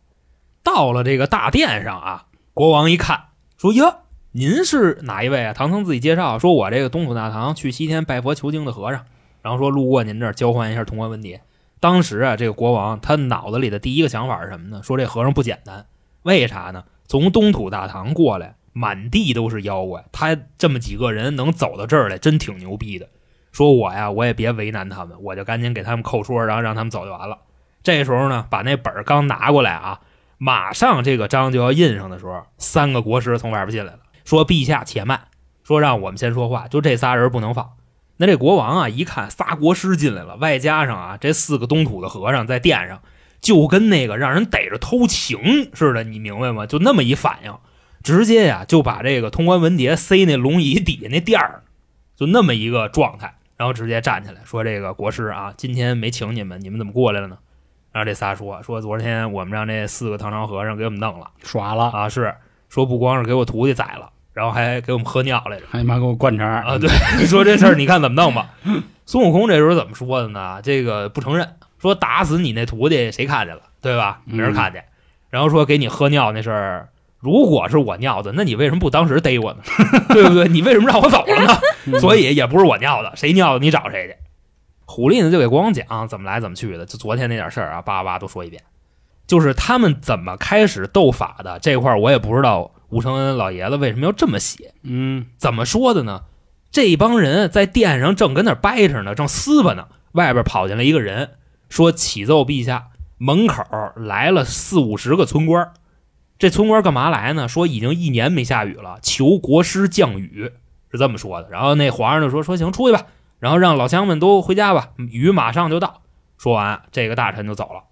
[0.61, 3.99] 到了这个大殿上啊，国王一看，说：“哟，
[4.33, 9.05] 您是哪一位啊？”唐僧自己介绍说：“我这个东土大唐去西天拜佛求经的和尚，
[9.41, 11.39] 然后说路过您这儿交换一下通关文牒。”
[11.79, 14.81] 当时啊，这个国王他脑子里的第一个想法是什么呢？
[14.83, 15.85] 说这和尚不简单，
[16.23, 16.83] 为啥呢？
[17.07, 23.07] 从东土大唐过来，满地都是妖怪，他这么几个人能走到这儿来，真挺牛逼的。
[23.51, 27.39] 说我呀，我也别为难他们，我就赶紧给他们扣说，然后让他们走就完了。
[27.81, 30.01] 这时候呢，把那本儿刚拿过来啊，
[30.37, 35.21] 马上这个章就要印上的时候，三个国师从外边进来了，说：“陛下且慢，
[35.63, 37.71] 说让我们先说话，就这仨人不能放。”
[38.21, 43.01] 那这国王啊，一看仨国师进来了，外加上啊这四个东土的和尚在殿上，
[43.39, 46.65] 就跟那个让人逮着偷情似的，你明白吗？
[46.65, 47.57] 就那么一反应，
[48.03, 51.63] 直接呀就把这个通关文牒塞那龙椅底下那垫儿，
[52.17, 57.37] 就那么一个状态，然后直接站起来说：“这个国师啊，今天没请你们，你们怎么过来了呢？”
[57.93, 62.35] 然后这仨说：“说昨天我们让这四个唐朝和尚给我们弄了耍了，啊，是
[62.67, 66.89] 说不光是给我徒弟宰了，然后还给我们喝尿来着。”还他妈给我灌肠啊，对，
[67.27, 68.49] 说这事儿你看怎么弄吧。
[69.05, 70.59] 孙悟空这时候怎么说的呢？
[70.63, 74.21] 这个不承认，说打死你那徒弟谁看见了，对吧？
[74.25, 74.85] 没人看见。
[75.29, 76.89] 然后说给你喝尿那事儿，
[77.19, 79.59] 如果是我尿的，那你为什么不当时逮我呢？
[80.09, 80.47] 对不对？
[80.47, 81.59] 你为什么让我走了呢？
[81.85, 84.15] 嗯所以也不是我尿的，谁尿的你找谁去。
[84.85, 88.61] 狐狸呢就给国王讲怎么来怎么去的，就昨天那点事儿啊，叭叭都说一遍。
[89.27, 94.73] 就是他们怎么开始斗法的这块儿，我也不知道吴承恩老爷子为什么要这么写。
[94.83, 96.23] 嗯，怎么说的呢？
[96.71, 101.31] 这帮人在殿上正跟那掰扯呢，正撕巴呢，外边跑进来一个人，
[101.67, 103.63] 说：“启奏陛下，门口
[103.95, 105.73] 来了四五十个村官。
[106.37, 107.47] 这村官干嘛来呢？
[107.47, 110.51] 说已经一年没下雨了，求国师降雨，
[110.91, 111.49] 是这么说的。
[111.49, 113.07] 然后那皇上就说说行，出去吧，
[113.39, 116.01] 然后让老乡们都回家吧，雨马上就到。
[116.37, 117.83] 说完，这个大臣就走了，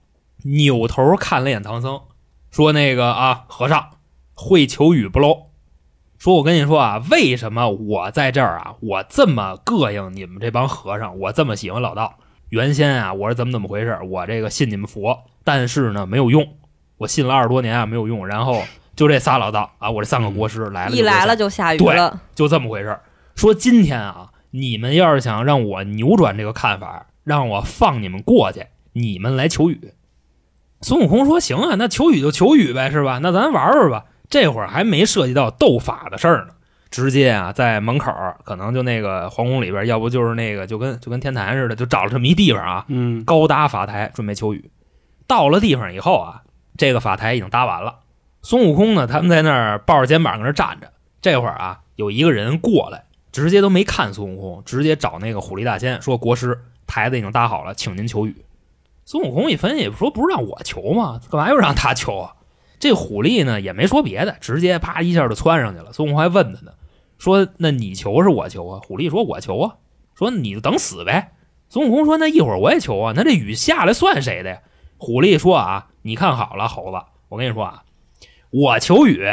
[0.43, 2.01] 扭头看了眼唐僧，
[2.51, 3.89] 说那个啊，和尚
[4.39, 5.47] 会求雨不喽？
[6.19, 12.19] 说我跟你说啊，为什么我在这儿啊，我这么膈应你们这帮和尚，我这么喜欢老道。
[12.49, 13.97] 原先啊，我是怎么怎么回事？
[14.07, 16.47] 我这个信你们佛，但是呢没有用，
[16.97, 18.27] 我信了二十多年啊没有用。
[18.27, 18.63] 然后
[18.95, 23.01] 就这仨老道啊，我这三个国师来了，一来了就下雨对了，就这么回事儿。
[23.35, 29.93] 说今天啊，你们要是想让我扭转这个看法，让我放你们过去，你们来求雨。
[30.81, 33.19] 孙悟空说：“行啊，那求雨就求雨呗，是吧？
[33.21, 34.05] 那咱玩玩吧。
[34.29, 36.53] 这会儿还没涉及到斗法的事儿呢，
[36.89, 44.69] 直接啊，在门口儿可能就那个皇宫里边，要不就是那个就跟就跟天坛似的，就找了这么一地方啊，嗯高搭法台准备求雨。
[45.27, 46.41] 到了地方以后啊，
[46.77, 47.99] 这个法台已经搭完了。
[48.41, 50.91] 孙悟空呢，他们在那儿抱着肩膀搁那站着。
[51.21, 58.35] 这会儿啊，有一个人过来，直接都没看孙悟空，直接找那个虎力大仙说：“国师，台子已经搭好了，请您求雨。”
[59.03, 61.19] 孙悟空一分析说：“不是让我求吗？
[61.29, 62.33] 干嘛又让他求啊？”
[62.79, 65.93] 这虎力呢也没说别的，直接啪一下就窜上去了。
[65.93, 66.73] 孙悟空还问他呢，
[67.17, 69.75] 说：“那你求是我求啊？”虎力说：“我求啊。”
[70.15, 71.31] 说：“你就等死呗。”
[71.69, 74.59] 孙悟空说：“那一会儿我也求啊，那这雨下来算谁的呀？”
[74.97, 76.97] 虎力说：“啊，你看好了，猴子，
[77.29, 77.83] 我跟你说啊，
[78.49, 79.27] 我求雨，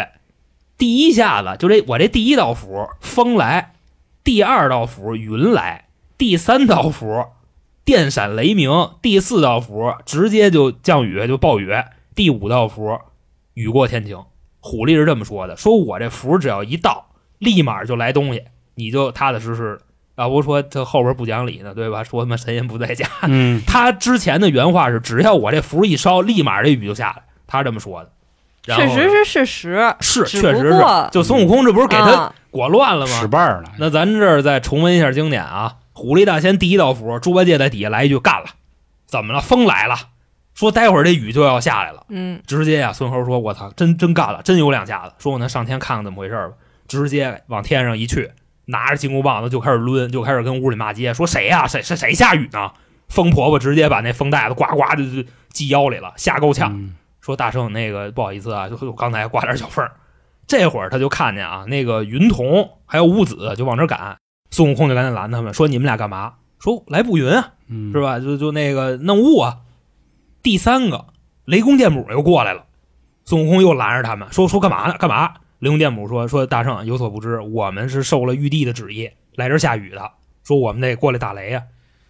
[0.77, 3.75] 第一下子就这我这第一道符风来，
[4.25, 7.27] 第二道符云来，第三道符
[7.85, 11.73] 电闪雷鸣，第四道符直接就降雨就暴雨，
[12.15, 12.99] 第五道符
[13.55, 14.19] 雨过天晴。
[14.61, 17.07] 虎力是这么说的，说我这符只要一到，
[17.39, 19.81] 立马就来东西，你就踏踏实实的。
[20.17, 22.05] 要不说他后边不讲理呢，对吧？
[22.05, 27.25] 说他妈神仙不在家，嗯他之前的原话是：只要我这符一烧，立马这雨就下来。
[27.47, 28.11] 他是这么说的。
[28.63, 33.13] 确实是事实，是确实是，就孙悟空这不是给他啊裹乱了吗？
[33.21, 38.47] 使绊儿了，那咱这儿再重温一下经典啊，虎力大仙第一道符，猪八戒在底下来一句干了，
[39.05, 39.43] 怎么了？
[39.43, 39.97] 风来了，
[40.55, 42.07] 说待会儿这雨就要下来了。
[42.09, 46.55] 嗯，直接呀、孙猴说：“我操，真真干了，真有两下子。”说：“我能上天看看怎么回事吧。”
[46.87, 48.31] 直接往天上一去，
[48.67, 52.71] 拿着金箍棒子就开始抡，就开始跟屋里骂街，说：“谁呀、谁谁谁下雨呢？”
[53.09, 56.73] 疯婆婆直接把那风袋子呱呱就就系腰里了，吓够呛。
[56.73, 59.93] 嗯说大圣那个不好意思啊，就就刚才刮点小缝儿。
[60.47, 64.19] 这会儿他就看见啊，那个云童还有乌子就往这赶，
[64.51, 66.35] 孙悟空就赶紧拦他们，说你们俩干嘛？
[66.59, 68.21] 说来布云啊，嗯是吧？
[68.21, 69.57] 就就那个弄雾啊。
[70.45, 71.07] 第三个
[71.47, 72.67] 雷公电母又过来了，
[73.25, 74.95] 孙悟空又拦着他们，说说干嘛呢？
[74.99, 75.33] 干嘛？
[75.61, 80.11] 雷公电母说说大圣有所不知，我们是受了玉帝的旨意来这儿下雨的，
[80.45, 81.63] 说我们得过来打雷呀、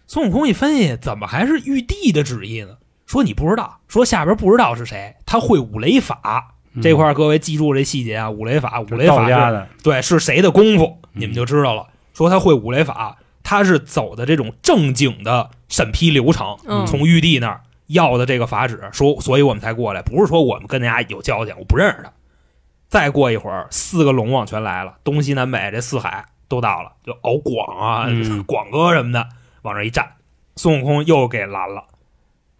[0.05, 2.75] 孙悟空一分析，怎么还是玉帝的旨意呢？
[3.05, 6.51] 说你不知道，说下边不知道是谁，他会五雷法。
[6.81, 11.87] 这块儿各位记住这细节啊，五雷法，五雷法是家的，对，是谁的功夫，嗯你们就知道了。
[12.13, 22.11] 说他会五雷法，他是走的这种正经的审批流程，嗯从玉帝那儿要的这个法旨，说，所以我们才过来，不是说我们跟人家有交情，我不认识他。
[22.87, 29.27] 再过一会儿，四个龙王全来了，东西南北这四海都到了，就敖广啊、嗯广哥什么的
[29.63, 30.13] 往这一站，
[30.55, 31.85] 孙悟空又给拦了。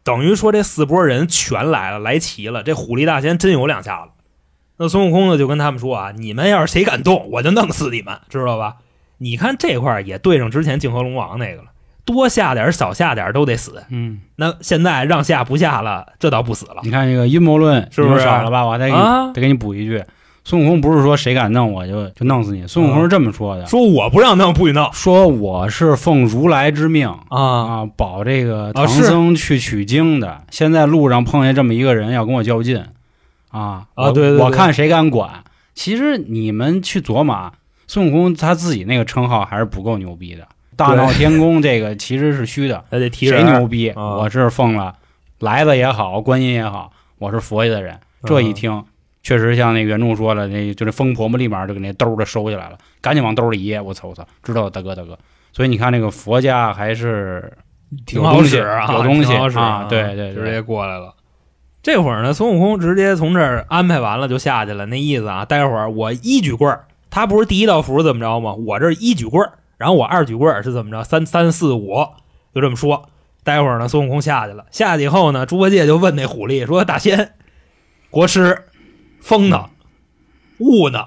[0.04, 2.64] 等于说这四拨人全来了，来齐了。
[2.64, 4.12] 这虎力大仙真有两下子。
[4.78, 8.78] 那孙悟空呢就跟他们说啊：“你们要是谁敢动，我就弄死你们，知道吧？
[9.18, 11.70] 你看这块也对上之前泾河龙王那个了，
[12.06, 13.84] 多下点儿少下点儿都得死。
[13.90, 18.66] 嗯，那现在让下不下了，这倒不死了你看这个阴谋论是不是少了吧？
[18.66, 19.32] 我再给你啊。
[19.34, 20.04] 得给你补一句，
[20.44, 30.44] 孙悟空不是说谁敢弄我就就弄死你，孙悟空是这么说的，说我不让弄不许弄说我是奉如来之命啊啊，保这个唐僧去取经的。
[30.52, 32.84] 现在路上碰见这么一个人要跟我较劲，
[33.50, 35.44] 啊我啊对对对我看谁敢管。
[35.74, 37.54] 其实你们去琢磨啊，
[37.88, 40.48] 孙悟空他自己那个称号还是不够牛逼的。
[40.76, 43.90] 大闹天宫这个其实是虚的，还得提谁牛逼？
[43.90, 44.96] 啊我是奉了
[45.40, 48.00] 来的也好，观音也好，我是佛爷的人。
[48.24, 48.84] 这一听，
[49.22, 55.18] 确实像那原著说的，那就这疯婆婆立马就给那兜儿的收起来了，赶紧往兜里掖，我瞅瞅，知道大哥大哥。
[55.54, 57.54] 所以你看，那个佛家还是
[58.06, 61.14] 挺好使啊，有东西挺好使啊对对对直接过来了。
[61.84, 68.54] 这会儿呢，孙悟空直接从这儿安排完了就下去了，那意思啊，待会儿我一举棍儿，他不是第一道符怎么着吗？
[68.54, 71.04] 我这一举棍儿，然后我二举棍是怎么着？
[71.04, 72.08] 三三四五，
[72.54, 73.10] 就这么说。
[73.44, 77.34] 待会儿呢，孙悟空下去了，下去以后呢，猪八戒就问那虎力说：“大仙，
[78.10, 78.64] 国师，
[79.22, 79.66] 风呢？
[80.60, 81.06] 雾呢？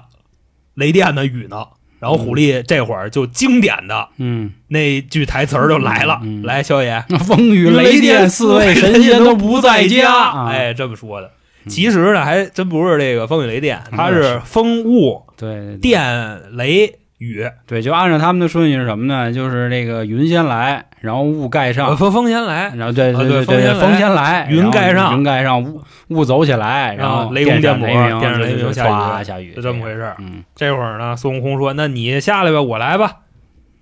[0.73, 1.25] 雷电呢？
[1.25, 1.65] 雨呢？”
[1.99, 10.09] 然后虎力这会儿就经典的嗯，那句台词儿就来了，嗯嗯来，萧爷，风雨雷电四位神仙都不在家。
[10.09, 11.27] 啊哎，这么说的。
[11.27, 11.31] 嗯
[11.67, 19.31] 其实呢，还真不是这个风雨雷电，它是风雾对电雷雨，对，就按照他们的顺序是什么呢？
[19.31, 30.15] 就是这个云先来，然后雾盖呃上，风风先来，然后对啊对对对风先来云盖上云盖上，雾雾走起来，然后雷公电母电闪雷鸣对对对下雨下雨，就这么回事儿。
[30.19, 33.17] 嗯，这会儿呢，孙悟空说：“那你下来吧，我来吧。”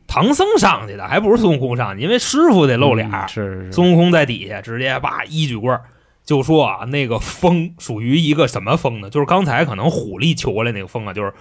[0.09, 5.81] 唐僧上去的，还不是孙悟空上去，因为师傅得露脸是是是，孙悟空在底下直接叭一举棍儿，
[6.25, 9.09] 就说啊，那个风属于一个什么风呢？
[9.09, 11.33] 就是刚才可能虎力求过来那个风啊，就是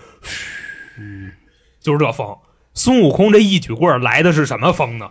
[0.98, 1.30] 嗯
[1.86, 2.36] 就是这风。
[2.74, 5.10] 孙悟空这一举棍儿来的是什么风呢？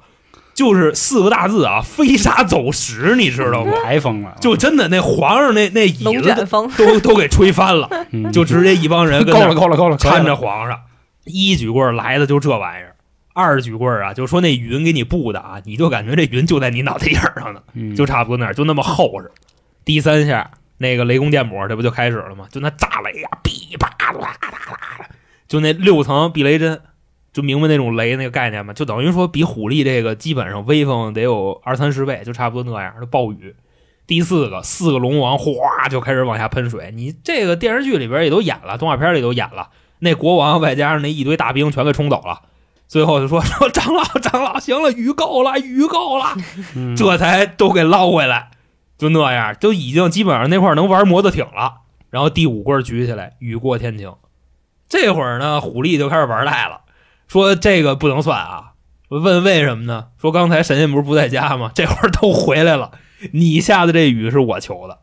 [0.53, 3.71] 就是四个大字啊，飞沙走石，你知道吗？
[3.83, 10.81] 台风了，就真的那皇上那那椅子都都给吹翻了，嗯就直接一帮人跟了够了够了，可以搀着皇上。
[11.23, 12.95] 一举棍儿来的就这玩意儿，
[13.33, 19.31] 二举棍儿啊，就说那云给你布的啊，你就感觉这云就在你脑袋眼儿上呢，嗯就差不多那儿，就那么厚实。
[19.83, 22.45] 第三下，那个雷公电母这不就开始了吗？
[22.51, 24.59] 就那炸雷呀、噼啪啦啦啦
[24.99, 25.04] 啦，
[25.55, 26.81] 就那六层避雷针，
[27.31, 28.73] 就明白那种雷那个概念吗？
[28.73, 32.93] 就等于说比虎力这个基本上威风得有二三十倍，就差不多那样。
[32.99, 33.55] 就暴雨。
[34.05, 36.91] 第四个，四个龙王哗就开始往下喷水。
[36.93, 39.69] 你这个电视剧里边也都演了，动画片里都演了。
[39.99, 42.41] 那国王外加上那一堆大兵全给冲走了，
[42.89, 46.35] 最后就说 说长老长老，行了，雨够了，雨够了，
[46.75, 48.51] 嗯这才都给捞回来，
[48.97, 51.75] 就那样，就已经基本上那块能玩摩托艇了。
[52.09, 54.11] 然后第五棍儿举起来，雨过天晴。
[54.87, 56.81] 这会儿呢，虎力就开始玩赖了，
[57.27, 58.71] 说这个不能算啊。
[59.09, 60.07] 问为什么呢？
[60.19, 61.71] 说刚才神仙不是不在家吗？
[61.75, 62.91] 这会儿都回来了，
[63.33, 64.99] 你下的这雨是我求的。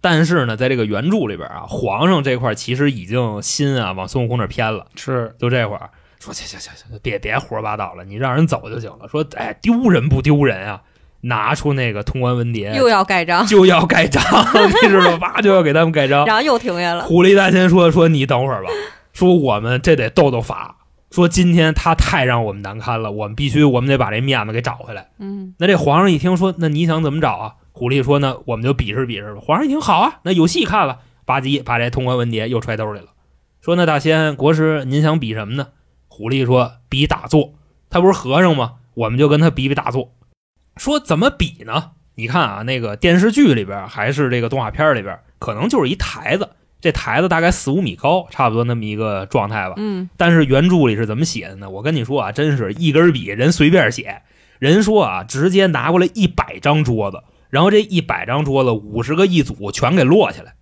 [0.00, 4.86] 但是呢，在这个原著里边啊，皇上这块儿其实已经心啊往孙悟空这儿偏了。
[4.96, 9.08] 是就这会儿说行行行行，别别胡说八道了，你让人走就行了。
[9.08, 10.82] 说哎，丢人不丢人啊？
[11.24, 14.20] 拿出那个通关文牒，又要盖章，就要盖章，
[14.82, 15.40] 你知道吧？
[15.40, 16.24] 就要给他们盖章。
[16.26, 17.04] 然后又停下了。
[17.04, 18.70] 狐狸大仙说：“说你等会儿吧，
[19.12, 20.78] 说我们这得斗斗法。
[21.10, 25.10] 说今天他太让我们难堪了，我们必须，我们得把这面子给找回来。
[25.18, 27.54] 嗯，那这皇上一听说，那你想怎么找啊？
[27.72, 29.40] 狐狸说：呢我们就比试比试吧。
[29.42, 33.08] 皇上一听好啊，那有戏看了，吧唧把这通关文牒又揣兜里了。
[33.60, 35.68] 说那大仙国师，您想比什么呢？
[36.08, 37.54] 狐狸说：比打坐。
[37.90, 38.76] 他不是和尚吗？
[38.94, 40.14] 我们就跟他比比打坐。
[40.78, 41.90] 说怎么比呢？
[42.14, 46.48] 你看啊，那个电视剧里边还是这个动画片里边，可能就是一台子，
[46.82, 49.74] 这台子大概四五米高，差不多那么一个状态吧。
[49.76, 51.70] 嗯，但是原著里是怎么写的呢？
[51.70, 54.22] 我跟你说啊，真是一根笔，人随便写。
[54.58, 60.54] 人说啊，直接拿过来一百张桌子，然后这一百张桌子五十个一组，全给摞起来，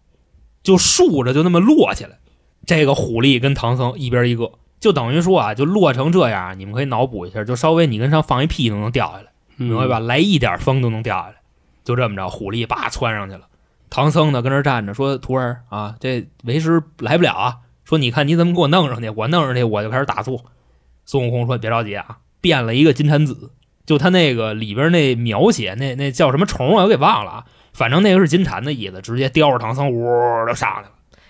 [0.62, 2.18] 就竖着就那么摞起来。
[2.66, 9.24] 这个虎力跟唐僧一边一个，就等于说啊，就摞成这样，你们可以脑补一下，就稍微你跟上放一屁都能掉下来。
[9.56, 9.98] 明白吧？
[9.98, 11.35] 来一点风都能掉下来，
[11.85, 13.42] 就这么着，虎力叭窜上去了。
[13.90, 17.57] 唐僧呢跟那儿站着，说：“徒儿啊，这为师来不了啊。
[17.85, 20.44] 说你看你怎么给我弄上去，我弄上去我就开始打坐。”
[21.05, 23.50] 孙悟空说：“别着急啊，变了一个金蝉子，
[23.85, 27.44] 就他那个里边那描写，那那叫什么虫啊，我给忘了啊。
[27.72, 30.05] 反正那个是金蝉的意思，直接叼着唐僧，呜
[30.46, 30.88] 就上来了。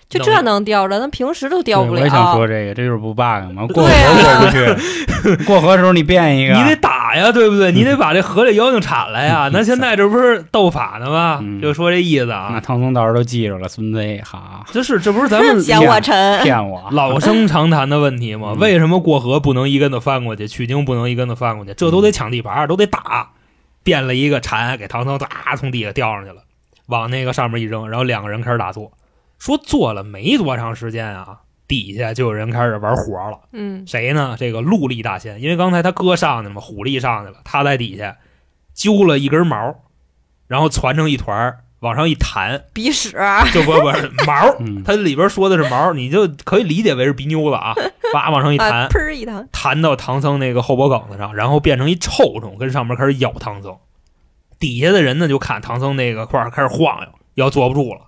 [0.09, 2.01] 就这能叼着，那平时都叼不了。
[2.01, 7.71] 我也想说这个，这就是不 bug 嘛，过河过不去，过河的时候你变一个， 你得打呀，对不对？
[7.71, 9.47] 你得把这河里妖精铲了呀。
[9.47, 11.39] 嗯那现在这不是斗法呢吗？
[11.41, 12.59] 嗯就说这意思啊那。
[12.59, 21.73] 唐僧到时候都记着了，孙子哈这是这不是咱们 嫌我沉，骗我，老生常谈的问题嘛，嗯为什么过河不能一跟头翻过去，取经不能一跟头翻过去？
[21.73, 23.31] 这都得抢地盘，都得打。
[23.83, 26.43] 变了一个蝉，给唐僧哒从地下掉上去了，
[26.85, 28.91] 往那个上面一扔，然后两个人开始打坐。
[29.39, 31.37] 说坐了没多长时间啊，
[31.71, 33.39] 底下就有人开始玩活了。
[33.53, 34.35] 嗯，谁呢？
[34.37, 38.17] 这个陆力大仙，因为刚才他哥上去了嘛，虎力上去了，他在底下
[38.73, 39.75] 揪了一根毛，
[40.47, 43.15] 然后攒成一团往上一弹，鼻屎，
[43.53, 47.73] 就不不是毛， 嗯它里边说的是毛，你就可以理解为是鼻妞子啊，
[48.11, 53.77] 叭往上一啊，弹，砰儿一弹，弹到唐僧那个后脖梗子上，然后变成一臭虫，跟上面开始咬唐僧。
[54.59, 58.01] 底下的人呢就看唐僧那个块儿开始晃悠，要坐不住了。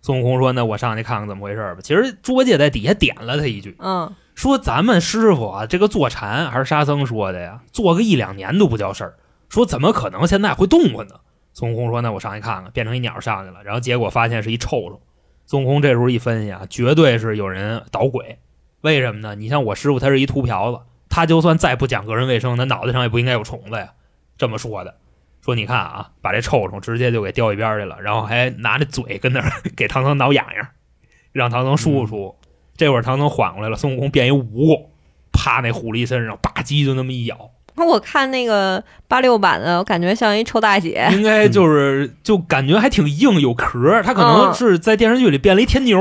[0.00, 9.14] 孙悟空说：“那我上去看看怎么回事吧。”其实猪八戒在底下点了他一句，嗯，说：“咱们师傅啊，这个坐禅还是沙僧说的呀，坐个一两年都不叫事儿。
[9.48, 11.16] 说怎么可能现在会动唤呢？”
[11.52, 15.00] 孙悟空说：“那我上去看看。”变成一鸟上去了，然后结果发现是一臭虫。
[15.46, 18.38] 孙悟空这时候一分析啊，绝对是有人捣鬼。
[18.82, 19.34] 为什么呢？
[19.34, 23.94] 你像我师傅，他是一秃瓢子，他就算再不讲个人卫生，他脑袋上也不应该有虫子呀。
[24.36, 24.94] 这么说的，
[25.48, 30.68] 说你看啊，把这臭虫直接就给叼一边去了，然后还拿着嘴跟那儿 给唐僧挠痒痒，
[31.32, 32.36] 让唐僧舒服舒服。
[32.76, 34.88] 这会儿唐僧缓过来了，孙悟空变一蜈蚣，
[35.32, 41.08] 趴那狐狸身上，吧唧就那么一咬，我看那个八六版的，我感觉像一臭大姐。
[41.12, 44.02] 应该就是就感觉还挺硬，有壳儿。
[44.02, 45.98] 它可能嗯是在电视剧里变了一天牛，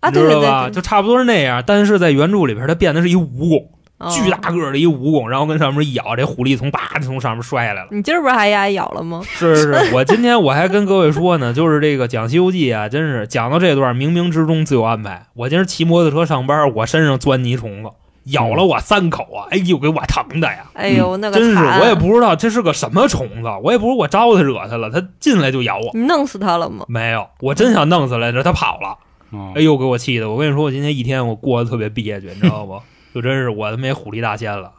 [0.00, 0.70] 啊，对对对知道吧？
[0.70, 1.62] 就差不多是那样。
[1.64, 3.68] 但是在原著里边，他变的是一蜈蚣，哦
[4.10, 7.88] 巨大个儿的一蜈蚣，然后跟上面一咬，这狐狸从叭就从上面摔下来了。
[7.90, 9.20] 你今儿不是还牙咬了吗？
[9.26, 15.26] 是是是，我今天我还跟各位说呢， 就是这个讲《西游记》啊，真是讲到这段，冥冥之中自有安排。
[15.34, 17.90] 我今儿骑摩托车上班，我身上钻泥虫子，
[18.24, 19.46] 咬了我三口啊！
[19.50, 20.64] 哎呦，给我疼的呀！
[20.74, 25.90] 哎呦，那个嗯真是，我也不知道这是个什么虫子，我也不是我招它惹它了，它进来就咬我。
[25.94, 26.84] 你弄死它了吗？
[26.88, 28.96] 没有，我真想弄死来着，它跑了。
[29.30, 30.30] 哦哎呦，给我气的！
[30.30, 32.80] 我跟你说，我今天一天我过得特别憋屈，你知道不？
[33.14, 34.72] 就真是我他妈也虎力大仙了。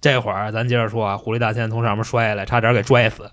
[0.00, 3.30] 这会儿咱接着说啊，虎力大仙从上面摔下来，差点给拽死。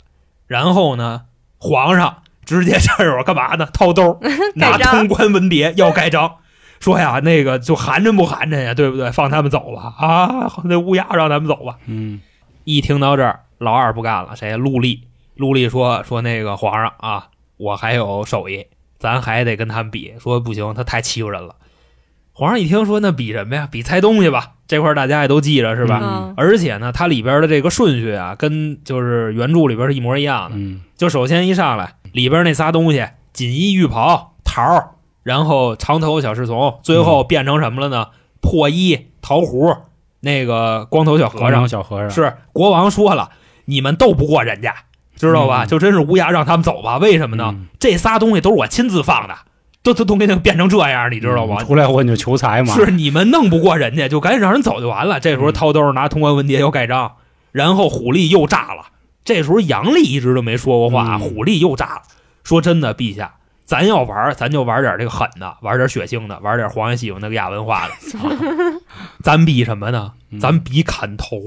[0.48, 1.24] 然后呢，
[1.60, 3.68] 皇上直接这会儿干嘛呢？
[3.74, 4.20] 掏兜
[4.56, 6.38] 拿通关文牒要盖章，
[6.80, 9.12] 说呀，那个就寒碜不寒碜呀，对不对？
[9.12, 11.78] 放他们走吧，啊，那乌鸦让他们走吧。
[11.86, 12.22] 嗯
[12.64, 14.56] 一听到这儿，老二不干了，谁？
[14.58, 15.08] 陆丽。
[15.36, 17.28] 陆丽说说那个皇上啊，
[17.58, 18.68] 我还有手艺，
[19.00, 20.14] 咱还得跟他们比。
[20.20, 21.56] 说不行，他太欺负人了。
[22.34, 23.68] 皇上一听说那比什么呀？
[23.72, 24.54] 比猜东西吧。
[24.68, 26.00] 这块儿大家也都记着是吧？
[26.02, 30.56] 嗯而且呢，它里边的这个顺序啊，跟就是原著里边是一模一样的。
[30.58, 38.08] 嗯就首先一上来里边那仨东西，锦衣玉袍、桃儿，然后长头小侍从，最后变成什么了呢？
[38.42, 39.84] 破衣、桃核，
[40.22, 41.68] 那个光头小和尚。
[41.70, 43.30] 小和尚是国王说了，
[43.66, 44.74] 你们斗不过人家，
[45.16, 45.66] 知道吧？
[45.66, 46.98] 嗯就真是乌鸦让他们走吧。
[46.98, 47.50] 为什么呢？
[47.54, 49.36] 嗯这仨东西都是我亲自放的，
[49.84, 51.58] 都都都给那变成这样，你知道吗？
[51.60, 55.20] 嗯出来混就求财嘛，是你们弄不过人家，就赶紧让人走就完了。
[55.20, 57.14] 这时候嗯掏兜拿通关文牒要盖章，
[57.52, 58.88] 然后虎力又炸了。
[59.26, 62.02] 这时候杨丽一直都没说过话，嗯虎力又炸了，
[62.44, 67.94] 说真的，陛下，咱要玩，咱就玩点这个狠的，玩点血腥的，玩点皇上喜欢那个亚文化的。
[69.24, 70.14] 咱比什么呢？
[70.32, 71.38] 嗯咱比砍头，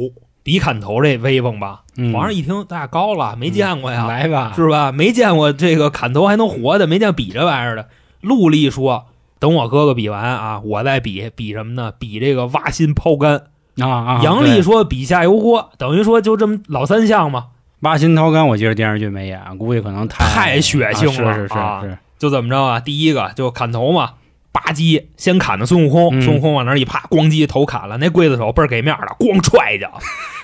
[0.43, 1.80] 比砍头这威风吧。
[1.97, 4.93] 嗯皇上一听，大高了，没见过呀，来吧，是吧？
[4.93, 7.89] 没见过这个砍头还能活的，没见比这玩意儿的。
[8.21, 9.07] 陆丽说
[9.39, 11.93] ：“等我哥哥比完啊，我再比比什么呢？
[11.99, 13.45] 比这个挖心抛肝。
[13.79, 17.49] 啊啊，杨丽说：“比下油锅，等于说就这么老三项嘛，
[17.81, 22.81] 挖心掏肝，我记得电视剧没演，估计可能太太血腥了啊是是啊是是，就怎么着啊？
[22.81, 24.12] 第一个就砍头嘛，
[24.51, 29.93] 吧唧先砍的孙悟空，嗯孙悟空往那儿一趴，咣叽头砍了，那刽子手倍儿给面的，咣踹一脚，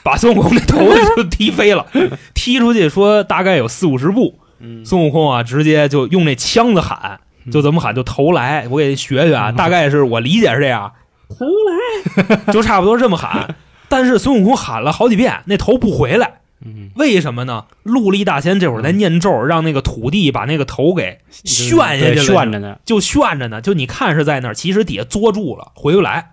[0.02, 0.78] 把孙悟空那头
[1.16, 1.86] 就踢飞了，
[2.34, 7.20] 踢出去说大概有四五十步，嗯孙悟空啊，直接就用那枪子喊，
[7.50, 8.68] 就怎么喊，就头来。
[8.68, 10.92] 我给你学学啊，嗯大概是我理解是这样，
[11.28, 13.56] 头来， 就差不多这么喊。
[13.88, 17.66] 但是孙悟空喊了好几遍，那头不回来，嗯，为什么呢？
[17.82, 23.60] 陆力大仙这会儿在念咒，让那个土地把那个头给旋下去了，旋着呢，就旋着呢。
[23.60, 26.32] 就你看是在那儿，其实底下捉住了，回不来。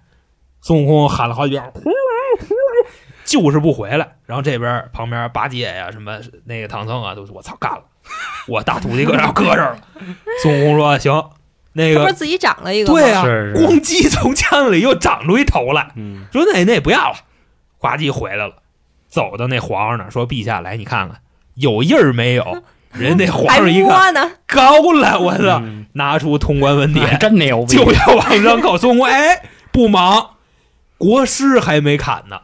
[0.62, 1.92] 孙悟空喊了好几遍，回来，
[2.40, 2.92] 回来，
[3.26, 4.16] 就是不回来。
[4.26, 7.84] 然后这边旁边八戒呀、什么那个唐僧啊，都说我操干了，
[8.48, 9.80] 我大徒弟搁这儿搁这儿了。
[10.42, 11.24] 孙悟空说行，
[11.74, 13.00] 那个他不是自己长了一个吗？
[13.00, 17.16] 对啊， 是是咣叽从枪子里又长出一头来，嗯说那那不要了，
[17.78, 18.56] 呱唧回来了，
[19.08, 21.20] 走到那皇上那儿说陛下来，你看看
[21.56, 22.64] 有印儿没有？
[22.94, 24.14] 人那皇上一看，
[24.48, 25.60] 高了，我操！
[25.64, 28.78] 嗯拿出通关文牒，真牛逼，就要往上靠。
[28.78, 30.32] 孙悟空，哎，不忙，
[30.98, 32.42] 国师还没砍呢，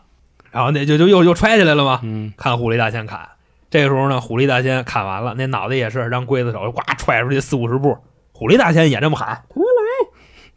[0.52, 2.00] 然后那就就又又揣起来了嘛。
[2.04, 3.20] 嗯看狐狸大仙砍，
[3.70, 7.98] 这个时候呢，虎力大仙砍完了，那脑袋也是让刽子手呱踹出去四五十步，
[8.32, 9.44] 虎力大仙也这么喊，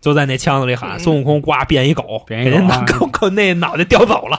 [0.00, 4.38] 就在那腔子里喊，嗯孙悟空呱变一狗，变一狗啊给那脑狗那脑袋叼走了，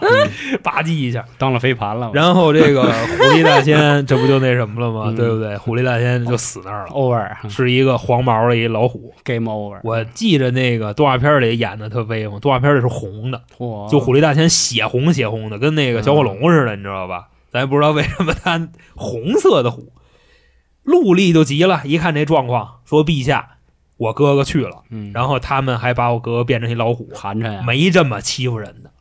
[0.63, 1.25] 吧唧一下。
[1.37, 5.07] 当了飞盘了，然后这个虎力大仙， 这不就那什么了吗？
[5.07, 5.57] 嗯对不对？
[5.57, 9.13] 虎力大仙就死那儿了，over 是一个黄毛的一老虎。
[9.25, 13.41] game over，我记着那个动画片里演的特威风，动画片里是红的，
[13.91, 17.25] 就虎力大仙血红血红的，跟那个小火龙似的，你知道吧？
[17.51, 19.93] 咱也不知道为什么他红色的虎。
[20.83, 23.57] 陆力就急了，一看这状况，说：“陛下，
[23.97, 28.91] 我哥哥去了，嗯，然后他们还把我哥哥变成一老虎，寒碜呀，没这么欺负人的。”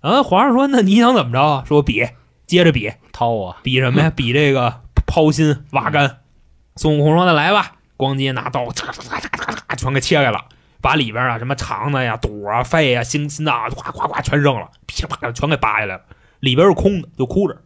[0.00, 2.06] 啊，皇上说：“那你想怎么着啊？”说：“比，
[2.46, 4.12] 接着比，掏啊，比什么呀？
[4.14, 6.18] 比这个剖心挖肝。
[6.76, 10.44] 孙悟空说：“那来吧！”咣叽拿刀，嚓嚓嚓嚓嚓嚓全给切开了，
[10.82, 16.02] 把里边啊什么肠子呀、肚啊、肺呀、心心脏啊，哗哗哗全扔了，噼里啪啦全给扒下来了，
[16.40, 17.56] 里边是空的，就哭着。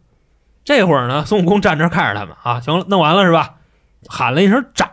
[0.63, 3.55] 这会儿呢，孙悟空站这儿看着他们啊，行了，弄完了是吧？
[4.07, 4.89] 喊了一声“长”，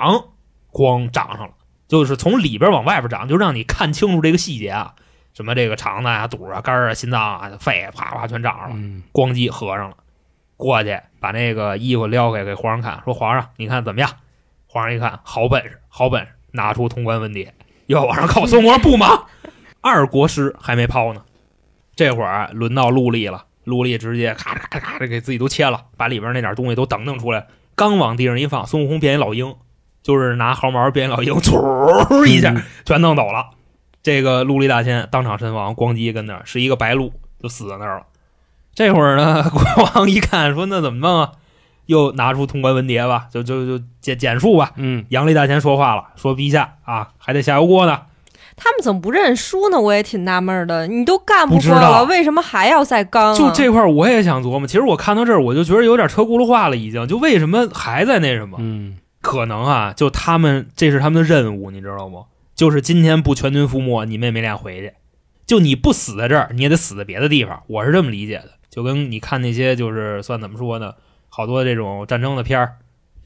[0.72, 1.54] 咣长上了，
[1.88, 4.94] 就是从里边往外边长，就让你看清楚这个细节啊，
[5.34, 8.76] 什么这个肠子啊、肚啊、肝啊、心脏啊、肺啊，啪啪全长上了。
[8.76, 9.96] 嗯咣叽合上了，
[10.56, 14.10] 过去把那个衣服撩开给皇上看，说皇上你看怎么样？
[14.66, 17.48] 皇上一看，好本事，好本事，拿出通关文牒，
[17.86, 18.44] 又往上靠。
[18.46, 19.26] 孙悟空不忙，
[19.80, 21.22] 二国师还没抛呢。
[21.96, 27.46] 这会儿轮到陆力了，陆力直接咔嚓咔嚓咔的给自己都切了，把里边那点东西都等等出来，
[27.76, 29.54] 刚往地上一放，孙悟空变一老鹰，
[30.02, 33.50] 就是拿毫毛变一老鹰，嗖一下嗯全弄走了。
[34.02, 38.06] 这个陆力大仙当场身亡，咣叽跟那儿是一个白鹿，就死在那儿了。
[38.74, 39.62] 这会儿呢， 国
[39.94, 41.32] 王一看说：“那怎么弄啊？”
[41.86, 44.72] 又拿出通关文牒吧，就就就简简述吧。
[44.76, 48.02] 嗯，杨丽大仙说话了，说：“陛下啊，还得下油锅呢。
[48.58, 49.80] 他们怎么不认输呢？
[49.80, 50.86] 我也挺纳闷的。
[50.86, 53.34] 你都干不知道过了，为什么还要再刚、啊？
[53.34, 54.66] 就这块儿我也想琢磨。
[54.66, 57.06] 其实我看到这儿，我就觉得有点车轱辘话了，已经。
[57.06, 58.58] 就为什么还在那什么？
[58.60, 62.26] 嗯，可能啊，就他们这是他们的任务，你知道不？
[62.54, 64.92] 就是今天不全军覆没，你们也没脸回去。
[65.46, 67.62] 就你不死在这儿，你也得死在别的地方。
[67.68, 68.50] 我是这么理解的。
[68.68, 70.92] 就跟你看那些就是算怎么说呢，
[71.28, 72.76] 好多这种战争的片儿，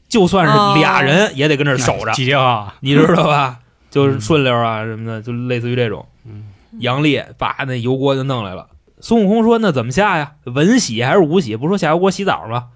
[0.09, 2.13] 就算是俩人也得跟这儿守着，
[2.81, 3.59] 你知道吧？
[3.93, 6.05] 就是顺溜啊什么的，就类似于这种。
[6.27, 6.49] 嗯
[6.81, 8.69] 杨烈把那油锅就弄来了。
[8.99, 10.33] 孙悟空说：“那怎么下呀？
[10.45, 11.55] 文洗还是武洗？
[11.55, 12.69] 不说下油锅洗澡吗？”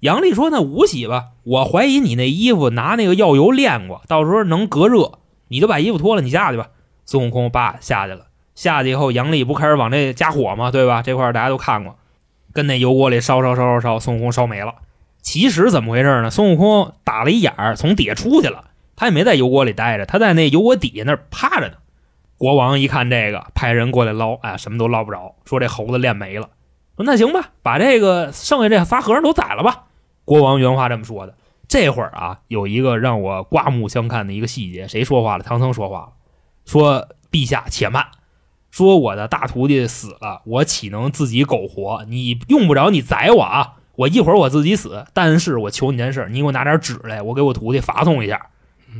[0.00, 6.68] 杨丽说：“那武洗吧，我怀疑你那衣服拿那个药油炼过，到时候能隔热，你就把衣服脱了，你下去吧。”
[7.06, 10.70] 孙悟空叭下去了，下去以后，杨丽不开始往这加火吗？
[10.70, 11.00] 对吧？
[11.00, 11.96] 这块儿大家都看过，
[12.52, 14.74] 跟那油锅里烧烧烧烧烧，孙悟空烧没了。
[15.22, 16.30] 其实怎么回事呢？
[16.30, 18.64] 孙悟空打了一眼儿，从底下出去了。
[19.00, 21.78] 他也没在油锅里待着，他在那油锅底下那儿趴着呢。
[22.36, 26.50] 国王一看这个，派人过来捞，哎，什么都捞不着，说这猴子练没了。
[26.96, 29.84] 说那行吧，把这个剩下这仨和尚都宰了吧。
[30.26, 31.34] 国王原话这么说的。
[31.66, 35.44] 这会儿啊，有一个让我刮目相看的一个细节，谁说话了？
[35.44, 36.08] 唐僧说话了，
[36.66, 38.04] 说陛下且慢，
[38.70, 42.04] 说我的大徒弟死了，我岂能自己苟活？
[42.06, 48.48] 你用不着你宰我啊，我一会儿我自己死，但是我求你件事，你给我拿点纸来，我给我徒弟发送一下。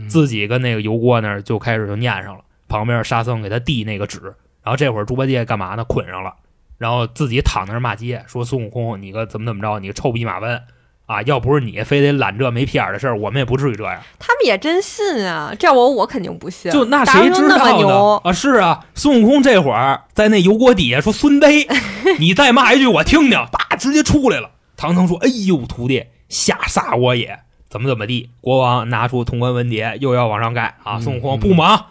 [0.08, 4.20] 自己跟那个油锅那儿就开始就念上了，旁边沙僧给他递那个纸，
[4.62, 5.84] 然后这会儿猪八戒干嘛呢？
[5.84, 6.34] 捆上了，
[6.78, 10.62] 然后自己躺那儿骂街，说孙悟空你个怎么怎么着，你个臭逼马温
[11.06, 11.22] 啊！
[11.22, 14.00] 要不是你非得揽这没屁眼儿的事儿，我们也不至于这样。
[14.18, 15.52] 他们也真信啊！
[15.58, 16.70] 这要我，我肯定不信。
[16.70, 18.20] 就那谁知道呢牛？？
[18.22, 21.48] 啊，是啊，孙悟空这会儿在那油锅底下说孙呆，
[22.20, 24.52] 你再骂一句我听听，叭直接出来了。
[24.76, 27.40] 唐僧说：“哎呦，徒弟吓煞我也。”
[27.70, 28.28] 怎么怎么地？
[28.40, 30.96] 国王拿出通关文牒，又要往上盖啊！
[30.96, 31.86] 嗯孙悟空不忙，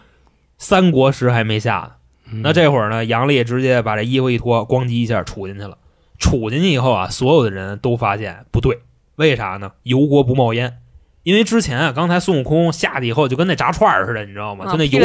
[0.58, 1.92] 三国时还没下呢。
[2.32, 5.78] 嗯那这会儿呢，杨丽直接把这衣服一脱，咣叽一下杵进去了。
[6.20, 8.80] 杵进去以后啊，所有的人都发现不对，
[9.16, 9.72] 为啥呢？
[9.84, 10.80] 油锅不冒烟，
[11.24, 14.66] 因为之前啊，刚才孙悟空下去以后就跟那炸串儿似的，你知道吗？
[14.70, 15.00] 就那油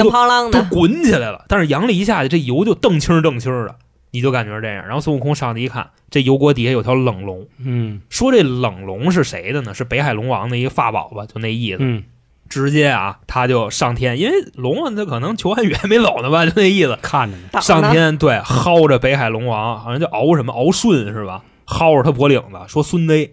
[0.50, 1.44] 都滚起来了。
[1.48, 3.76] 但是杨丽一下去，这油就澄清澄清的，
[4.14, 4.86] 你就感觉是这样。
[4.86, 9.74] 然后孙悟空上去一看，这油锅底下有条冷龙，嗯说这冷龙是谁的呢？
[9.74, 11.78] 是北海龙王的一个法宝吧，就那意思。
[11.80, 12.04] 嗯，
[12.48, 16.96] 直接啊，他就上天，因为龙啊，他可能求完雨还没走呢吧，就那意思。
[17.02, 21.42] 看着呢，上天对薅着北海龙王，好像叫敖什么敖顺是吧？
[21.66, 23.30] 薅着他脖领子，说孙子，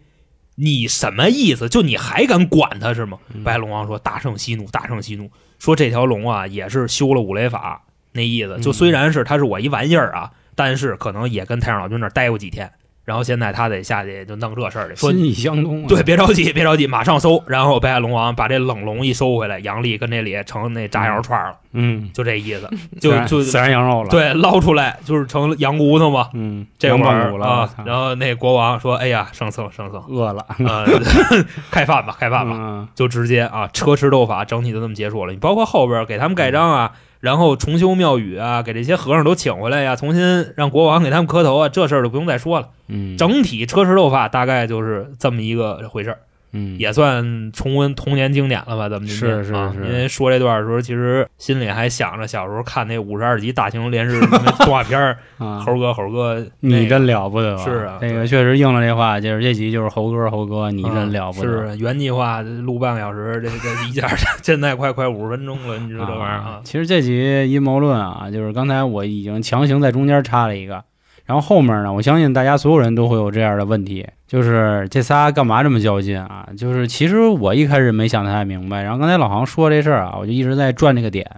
[0.56, 1.70] 你什么意思？
[1.70, 3.20] 就你还敢管他是吗？
[3.36, 5.30] 嗯白龙王说大圣息怒，大圣息怒，
[5.60, 12.72] 说这条龙啊也是修了五雷法那意思，就嗯虽然是他是我一玩意儿啊，但是可能也跟太上老君那儿待过几天，
[13.04, 15.86] 然后现在他得下去就弄这事儿去，说心意相通啊。
[15.88, 17.44] 对，别着急， 别着急，马上搜。
[17.48, 22.70] 然后北海龙王把这冷龙一收回来，杨丽跟这里成那炸羊肉串了，嗯，就这意思，
[23.02, 26.30] 就就孜然羊肉了。，对捞出来就是成羊骨头嘛。
[26.34, 30.86] 嗯，这会儿羊棒骨了，啊，然后那国王说：“哎呀，圣僧，圣僧，饿了，呃，
[31.72, 32.56] 开饭吧，开饭吧。
[32.56, 35.34] 嗯就直接啊，车迟斗法整体就这么结束了。
[35.34, 36.92] 你包括后边给他们盖章啊，
[37.22, 42.70] 然后重修庙宇啊，给这些和尚都请回来呀，重新让国王给他们磕头啊，这事儿就不用再说了。
[42.90, 46.20] 嗯，整体车迟斗法大概就是这么一个回事儿。
[46.54, 48.90] 嗯也算重温童年经典了吧？
[48.90, 61.48] 咱们今天是是是啊因为说这段的时候，其实心里还想着小时候看那五十二集大型连续动画片儿， 啊，猴哥猴哥，你真了不得啊，是啊这个确实应了这话，就是这集就是猴哥猴哥，你真了不得。
[61.48, 64.08] 是原计划录半个小时，这这一下
[64.42, 66.62] 现在快快五十分钟了，你说这玩意儿啊？
[66.64, 70.84] 其实这集阴谋论啊，就是刚才我已经强行在中间插了一个，
[71.26, 76.48] 然后后面呢，我相信大家所有人都会有这样的问题，就是这仨干嘛这么较劲啊？
[76.58, 81.30] 就是其实我一开始没想太明白，然后刚才老航说这事儿啊，我就一直在转这个点。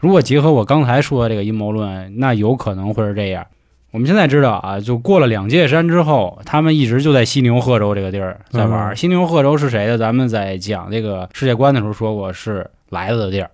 [0.00, 3.46] 如果结合我刚才说的这个阴谋论，那有可能会是这样。
[3.92, 8.90] 我们现在知道啊，就过了两界山之后，他们一直就在西牛贺州这个地儿在玩。
[8.92, 9.96] 嗯西牛贺州是谁的？
[9.96, 13.50] 咱们在讲这个世界观的时候说过，是来子的地儿。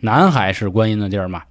[0.00, 1.42] 南海是观音的地儿嘛？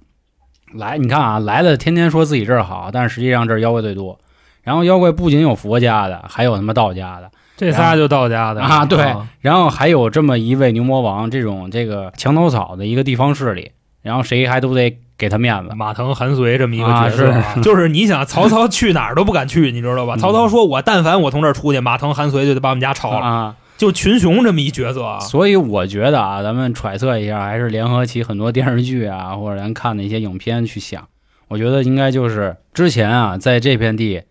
[0.74, 4.18] 来，你看啊，来了天天说自己这儿好，但是实际上这儿妖怪最多。
[4.62, 9.14] 然后妖怪不仅有佛家的，还有他妈道家的这仨就道家的啊，对。
[9.40, 13.70] 然后还有这么一位牛魔王，这种这个墙头草的一个地方势力，
[14.02, 15.74] 然后谁还都得给他面子。
[15.74, 20.16] 马腾、韩遂这么一个啊角色、啊， 就是你想曹操去哪儿都不敢去，你知道吧？
[20.16, 23.24] 嗯曹操说：“我但凡我从这儿出去，马腾、韩遂就得把我们家抄了。
[23.24, 25.20] 啊，就群雄这么一角色啊。
[25.20, 31.06] 所以我觉得啊，咱们揣测一下，还是联合起很多电视剧啊，或者咱看的一些影片去想。
[31.48, 34.22] 我觉得应该就是之前啊，在这片地，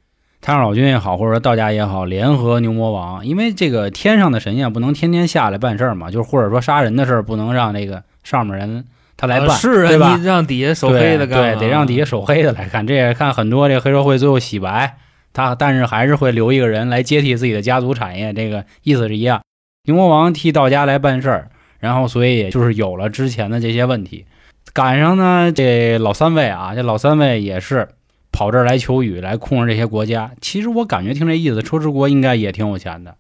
[0.42, 8.86] 太上老君也好，或者说道家也好，联合牛魔王，因为这个天上的神仙不能天天下来办事儿嘛，就是或者说杀人的事儿不能让那个上面人
[9.16, 12.86] 他来办，啊是对吧让底下手黑的干对，得让底下手黑的来看。
[12.86, 14.98] 这也看很多这黑社会最后洗白，
[15.36, 19.42] 他但是还是会留一个人来接替自己的家族产业，这个意思是一样。
[19.84, 24.26] 牛魔王替道家来办事儿，然后所以也就是有了之前的这些问题。
[24.74, 27.90] 赶上呢，这老三位啊，这老三位也是
[28.32, 30.32] 跑这儿来求雨，来控制这些国家。
[30.40, 33.16] 其实我感觉听这意思，车迟国应该也挺有钱的，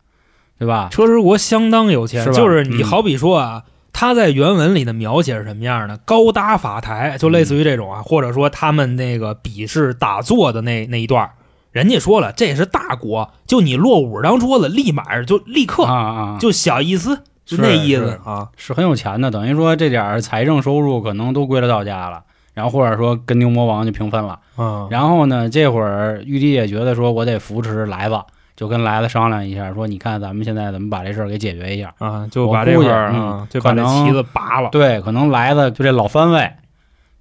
[0.57, 0.87] 对吧？
[0.91, 3.63] 车迟国相当有钱，是就是你嗯好比说啊，
[3.93, 5.97] 他在原文里的描写是什么样的？
[5.99, 11.31] 高搭法台，就类似于这种啊，或者说他们那个比试打坐的那那一段儿，
[11.75, 18.47] 人家说了，这是大国，就你落五十张桌子，立马就立刻、啊啊，就小意思，就是那意思是啊。
[18.55, 22.23] 是很有钱的，等于说这点财政收入可能都归了到家了，
[22.53, 24.39] 然后或者说跟牛魔王就平分了。
[24.57, 28.21] 嗯，然后呢，这会儿玉帝也觉得说，我得扶持来子，
[28.55, 31.93] 就跟来子商量一下，说你看咱们现在怎么把这事儿给解决一下。
[31.97, 34.69] 啊，就把这块儿嗯啊，就把这旗子拔了。
[34.69, 36.49] 对，可能来子就这老番位，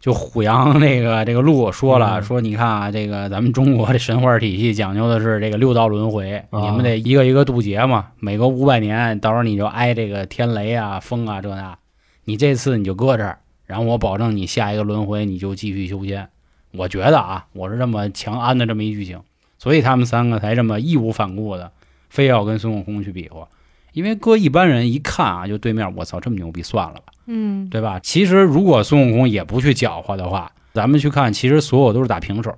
[0.04, 11.78] 就虎阳那个这个路说了，嗯说你看啊，这个咱们中国的神话体系讲究的是这个六道轮回，啊你们得一个一个渡劫嘛，每隔五百年，到时候你就挨这个天雷啊、风啊这那，
[12.24, 16.28] 你这次你就搁这儿，然后我保证你下一个轮回你就继续修仙。
[16.72, 19.22] 我觉得啊，我是这么强安的这么一剧情，
[19.56, 21.72] 所以他们三个才这么义无反顾的，
[22.10, 23.48] 非要跟孙悟空去比划。
[23.94, 27.13] 因为搁一般人一看啊，就对面，我操，这么牛逼，算了吧。
[27.26, 27.98] 嗯，对吧？
[28.02, 32.56] 其实如果孙悟空也不去搅和的话，咱们去看，其实所有都是打平手，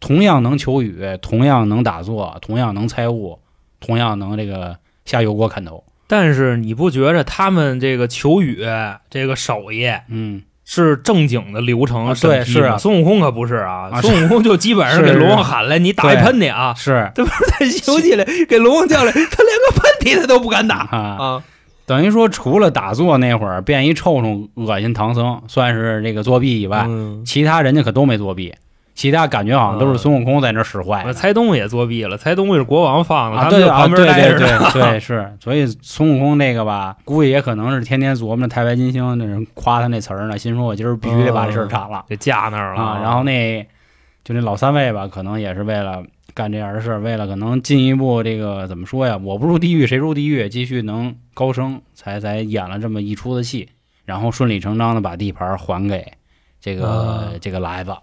[0.00, 3.38] 同样能求雨，同样能打坐，同样能猜物，
[3.80, 5.84] 同样能这个下油锅砍头。
[6.06, 8.62] 但是你不觉着他们这个求雨
[9.08, 12.76] 这个手艺嗯，是正经的流程对是啊。
[12.76, 15.06] 孙悟空可不是啊，啊孙悟空就基本上 是。
[15.06, 17.10] 是给龙王喊来，你打一喷嚏啊，是。
[17.14, 17.32] 对吧？
[17.58, 20.80] 在西游记里给龙王叫来，他连个喷嚏他都不敢打。
[20.90, 21.44] 啊，啊。
[21.86, 28.54] 等于说除了打坐那会儿变一臭虫恶心唐僧，算是这个作弊以外，嗯，其他人家可都没作弊，
[28.94, 31.12] 其他感觉好像都是孙悟空在那儿使坏的。
[31.12, 34.70] 猜东西也作弊了，猜东西是国王放的，啊，他们就对啊，对旁边待对着。
[34.72, 43.00] 对对是，所以孙悟空那个吧，估计也可能是天天琢磨着太白金星那人夸他那词儿呢，心说我今儿必须得把这事儿铲了、给架那儿了啊。
[43.02, 43.66] 然后那
[44.24, 46.02] 就那老三位吧，可能也是为了
[46.32, 49.18] 干这样的事儿，为了可能进一步这个怎么说呀？
[49.22, 50.48] 我不入地狱谁入地狱？
[50.48, 53.68] 继续能高升，才才演了这么一出的戏，
[54.06, 56.14] 然后顺理成章的把地盘还给
[56.60, 57.94] 这个、啊这个来子。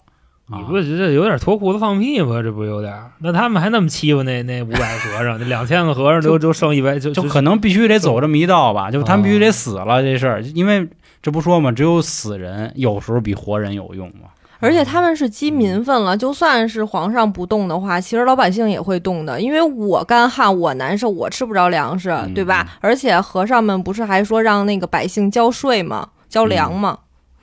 [0.47, 2.43] 你啊不觉得有点脱裤子放屁吗？
[2.43, 3.11] 这不有点儿？
[3.19, 10.87] 那他们还那么欺负那那五百和尚，那 两千个和尚都都剩一百，就就可能必须得走这么一道吧，就他们必须啊得死了这事儿，因为
[11.21, 14.29] 这不说嘛，只有死人有时候比活人有用嘛。
[14.61, 22.65] 而且他们是积民愤了，就算是皇上不动的话，其实老百姓也会动的，因为我干旱，我难受，我吃不着粮食，嗯对吧？
[22.79, 26.07] 而且和尚们不是还说让那个百姓交税吗？
[26.29, 26.97] 交粮吗？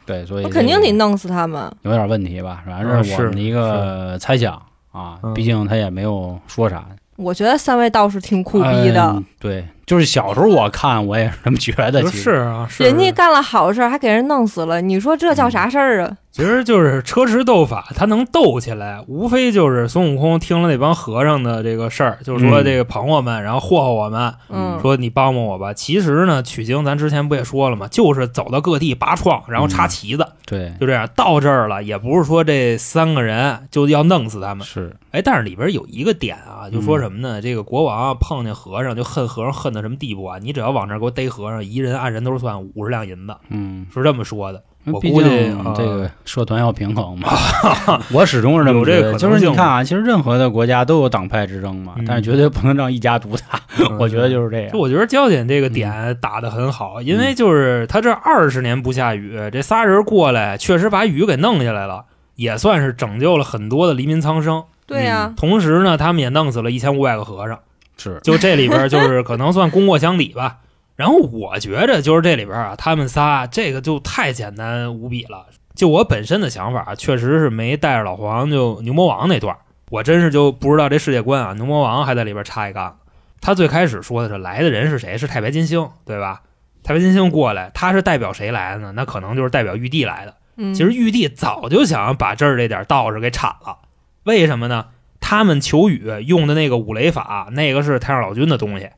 [0.07, 1.71] 对，所以我肯定得弄死他们。
[1.83, 4.55] 有点问题吧，反嗯正是我的一个猜想
[4.91, 6.87] 啊嗯，毕竟他也没有说啥。
[7.17, 16.17] 我觉得三位道士挺酷逼的，嗯对，就是小时候我看我也是这么觉得，其实是啊，是人家干了好事儿还给人弄死了，你说这叫啥事儿啊？
[16.39, 25.75] 其实就是车迟斗法，他能斗起来，无非就是孙悟空听了那帮和尚的这个事儿，就是说嗯这个捧我们，然后霍霍我们，嗯，说你帮帮我吧。
[25.75, 27.89] 其实呢，取经咱之前不也说了吗？
[27.89, 31.09] 就是走到各地拔创，然后插旗子，对就这样。
[31.17, 34.65] 到这儿了，也不是说这三个人就要弄死他们。
[34.65, 37.43] 是哎，但是里边有一个点啊，就说什么呢？
[37.43, 40.39] 这个国王碰见和尚就恨和尚恨到什么地步啊？
[40.41, 44.63] 你只要往这儿给我逮和尚，一人按人头算五十两银子，嗯，是这么说的。
[44.93, 47.29] 我毕估计竟啊这个社团要平衡嘛，
[48.13, 49.13] 我始终是这么有这觉得。
[49.15, 53.61] 就是个可能性你看啊，其实任何的国家都有党派之争嘛嗯，但是绝对不能让一家独大。
[53.99, 54.79] 我觉得就是这样就。
[54.79, 62.05] 我觉得焦点这个点打得很好，因为就是他这二十年不下雨，这仨人过来确实把雨给弄下来了，
[62.37, 64.65] 也算是拯救了很多的黎民苍生。
[64.87, 67.59] 对呀、同时呢，他们也弄死了一千五百个和尚，
[67.99, 70.57] 是，就这里边就是可能算功过相抵吧。
[70.99, 75.47] 然后我觉着就是这里边啊，他们仨这个就太简单无比了。
[75.77, 79.57] 就我本身的想法，确实是没带着老黄就牛魔王那段，
[79.91, 82.99] 我真是就不知道这世界观啊，牛魔王还在里边插一杠。
[83.41, 85.17] 他最开始说的是来的人是谁？
[85.17, 86.43] 是太白金星，对吧？
[86.83, 88.93] 太白金星过来，他是代表谁来的呢？
[88.97, 90.35] 那可能就是代表玉帝来的。
[90.75, 93.79] 其实玉帝早就想把这儿这点道士给铲了，
[94.25, 94.87] 为什么呢？
[95.21, 98.91] 他们求雨用的那个五雷法，那个是太上老君的东西，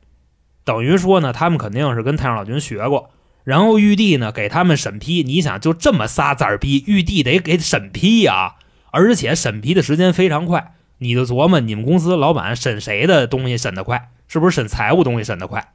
[0.63, 3.11] 等于说呢，他们肯定是跟太上老君学过。
[3.43, 8.55] 然后玉帝呢给他们审批，你想就这么仨字儿逼，玉帝得给审批呀、
[8.91, 10.75] 而且审批的时间非常快。
[10.99, 15.73] 你就琢磨你们公司老板审谁的东西审得快，是不是审财务东西审得快？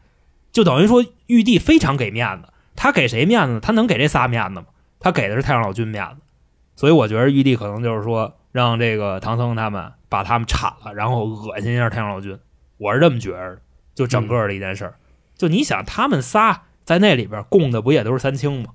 [0.53, 3.59] 就等于说玉帝非常给面子，他给谁面子？
[3.59, 4.67] 他能给这仨面子吗？
[5.01, 6.23] 他给的是太上老君面子，
[6.77, 12.39] 所以我觉得玉帝可能就是说让这个唐僧他们把他们铲了，然后恶心一下太上老君，
[12.79, 13.59] 我是这么觉着。
[13.97, 14.95] 就整个的一件事儿，
[15.37, 18.69] 就你想他们仨在那里边供的不也都是三清吗？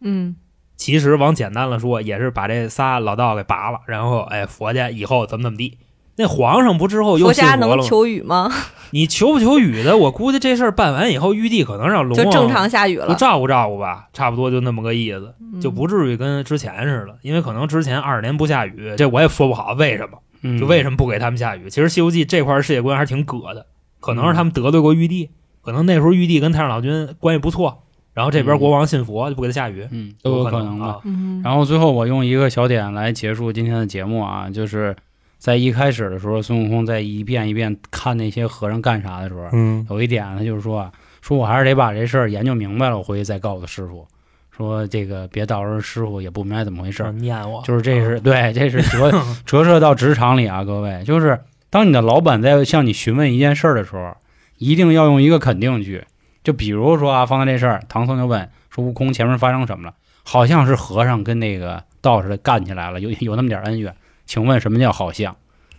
[0.00, 0.34] 嗯
[0.76, 5.78] 其实往简单了说，也是把这仨老道给拔了，然后哎佛家以后怎么怎么地。
[6.16, 7.88] 那皇上不之后又佛家能信佛了吗？
[7.88, 8.50] 求雨吗？
[8.90, 17.16] 你求不求雨的，我估计这事儿办完以后，玉帝可能让龙王就正常下雨了，就照顾照顾吧，差不多就那么个意思，嗯就不至于跟之前似的。
[17.22, 21.70] 因为可能之前二十年不下雨，这我也说不好为什么，嗯就为什么不给他们下雨。
[21.70, 23.64] 其实《西游记》这块世界观还是挺葛的，
[24.02, 25.30] 可能是他们得罪过玉帝，
[25.62, 30.86] 可能那时候玉帝跟太上老君关系不错，然后这边嗯国王信佛就不给他下雨，嗯都有可可能吧。
[30.88, 31.00] 啊。
[31.04, 34.94] 嗯然后最后我用一个小点来结束今天的节目啊，就是
[35.38, 44.06] 在一开始的时候，孙悟空在一遍一遍看那些和尚干啥的时候，嗯有一点他就是说啊，说我还是得把这事儿研究明白了，我回去再告诉师傅，
[44.50, 47.12] 说这个别到时候师傅也不明白怎么回事儿。
[47.12, 49.10] 念我就是这是对，这是折
[49.46, 51.38] 折射到职场里啊，各位，就是
[51.72, 54.14] 当你的老板在向你询问一件事儿的时候，
[54.58, 56.04] 一定要用一个肯定句。
[56.44, 59.94] 就比如说啊，放在这事儿，唐僧就问说悟空前面发生什么了？
[60.22, 63.96] 好像是和尚跟那个道士干起来了， 有有那么点恩怨。
[64.26, 65.34] 请问什么叫好像？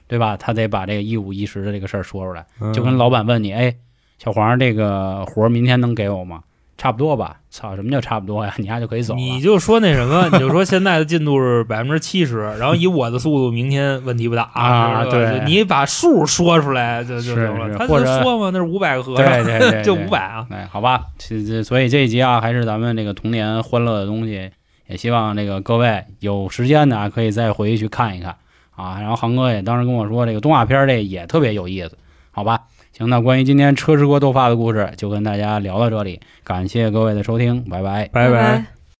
[0.07, 0.35] 对吧？
[0.35, 2.43] 他得把这个一五一十的这个事儿说出来。
[2.59, 3.75] 嗯就跟老板问你，哎，
[4.17, 6.41] 小黄这个活儿明天能给我吗？
[6.77, 7.37] 差不多吧。
[7.49, 8.53] 操，什么叫差不多呀？
[8.57, 9.19] 你丫就可以走了。
[9.19, 17.77] 你就说那什么， 你就说现在的进度是百分之七十，然后以我的速度，明天问题不大啊对你把数说出来就就行了。
[17.77, 17.99] 他说
[18.39, 20.47] 嘛，那是五百个和尚，对对 对，就对五百啊。
[20.49, 24.49] 哎，好吧，这这所以这一集啊，还是咱们这个童年欢乐的东西，
[24.87, 28.35] 也希望这个各位有时间的啊，可以再回去看一看
[28.75, 28.97] 啊。
[28.99, 31.95] 然后航哥也当时跟我说，这个动画片儿这也特别有意思，
[32.31, 32.61] 好吧？
[32.95, 38.07] 行，那关于今天车之国斗法的故事，就跟大家聊到这里，感谢各位的收听，拜拜。
[38.13, 38.72] 拜拜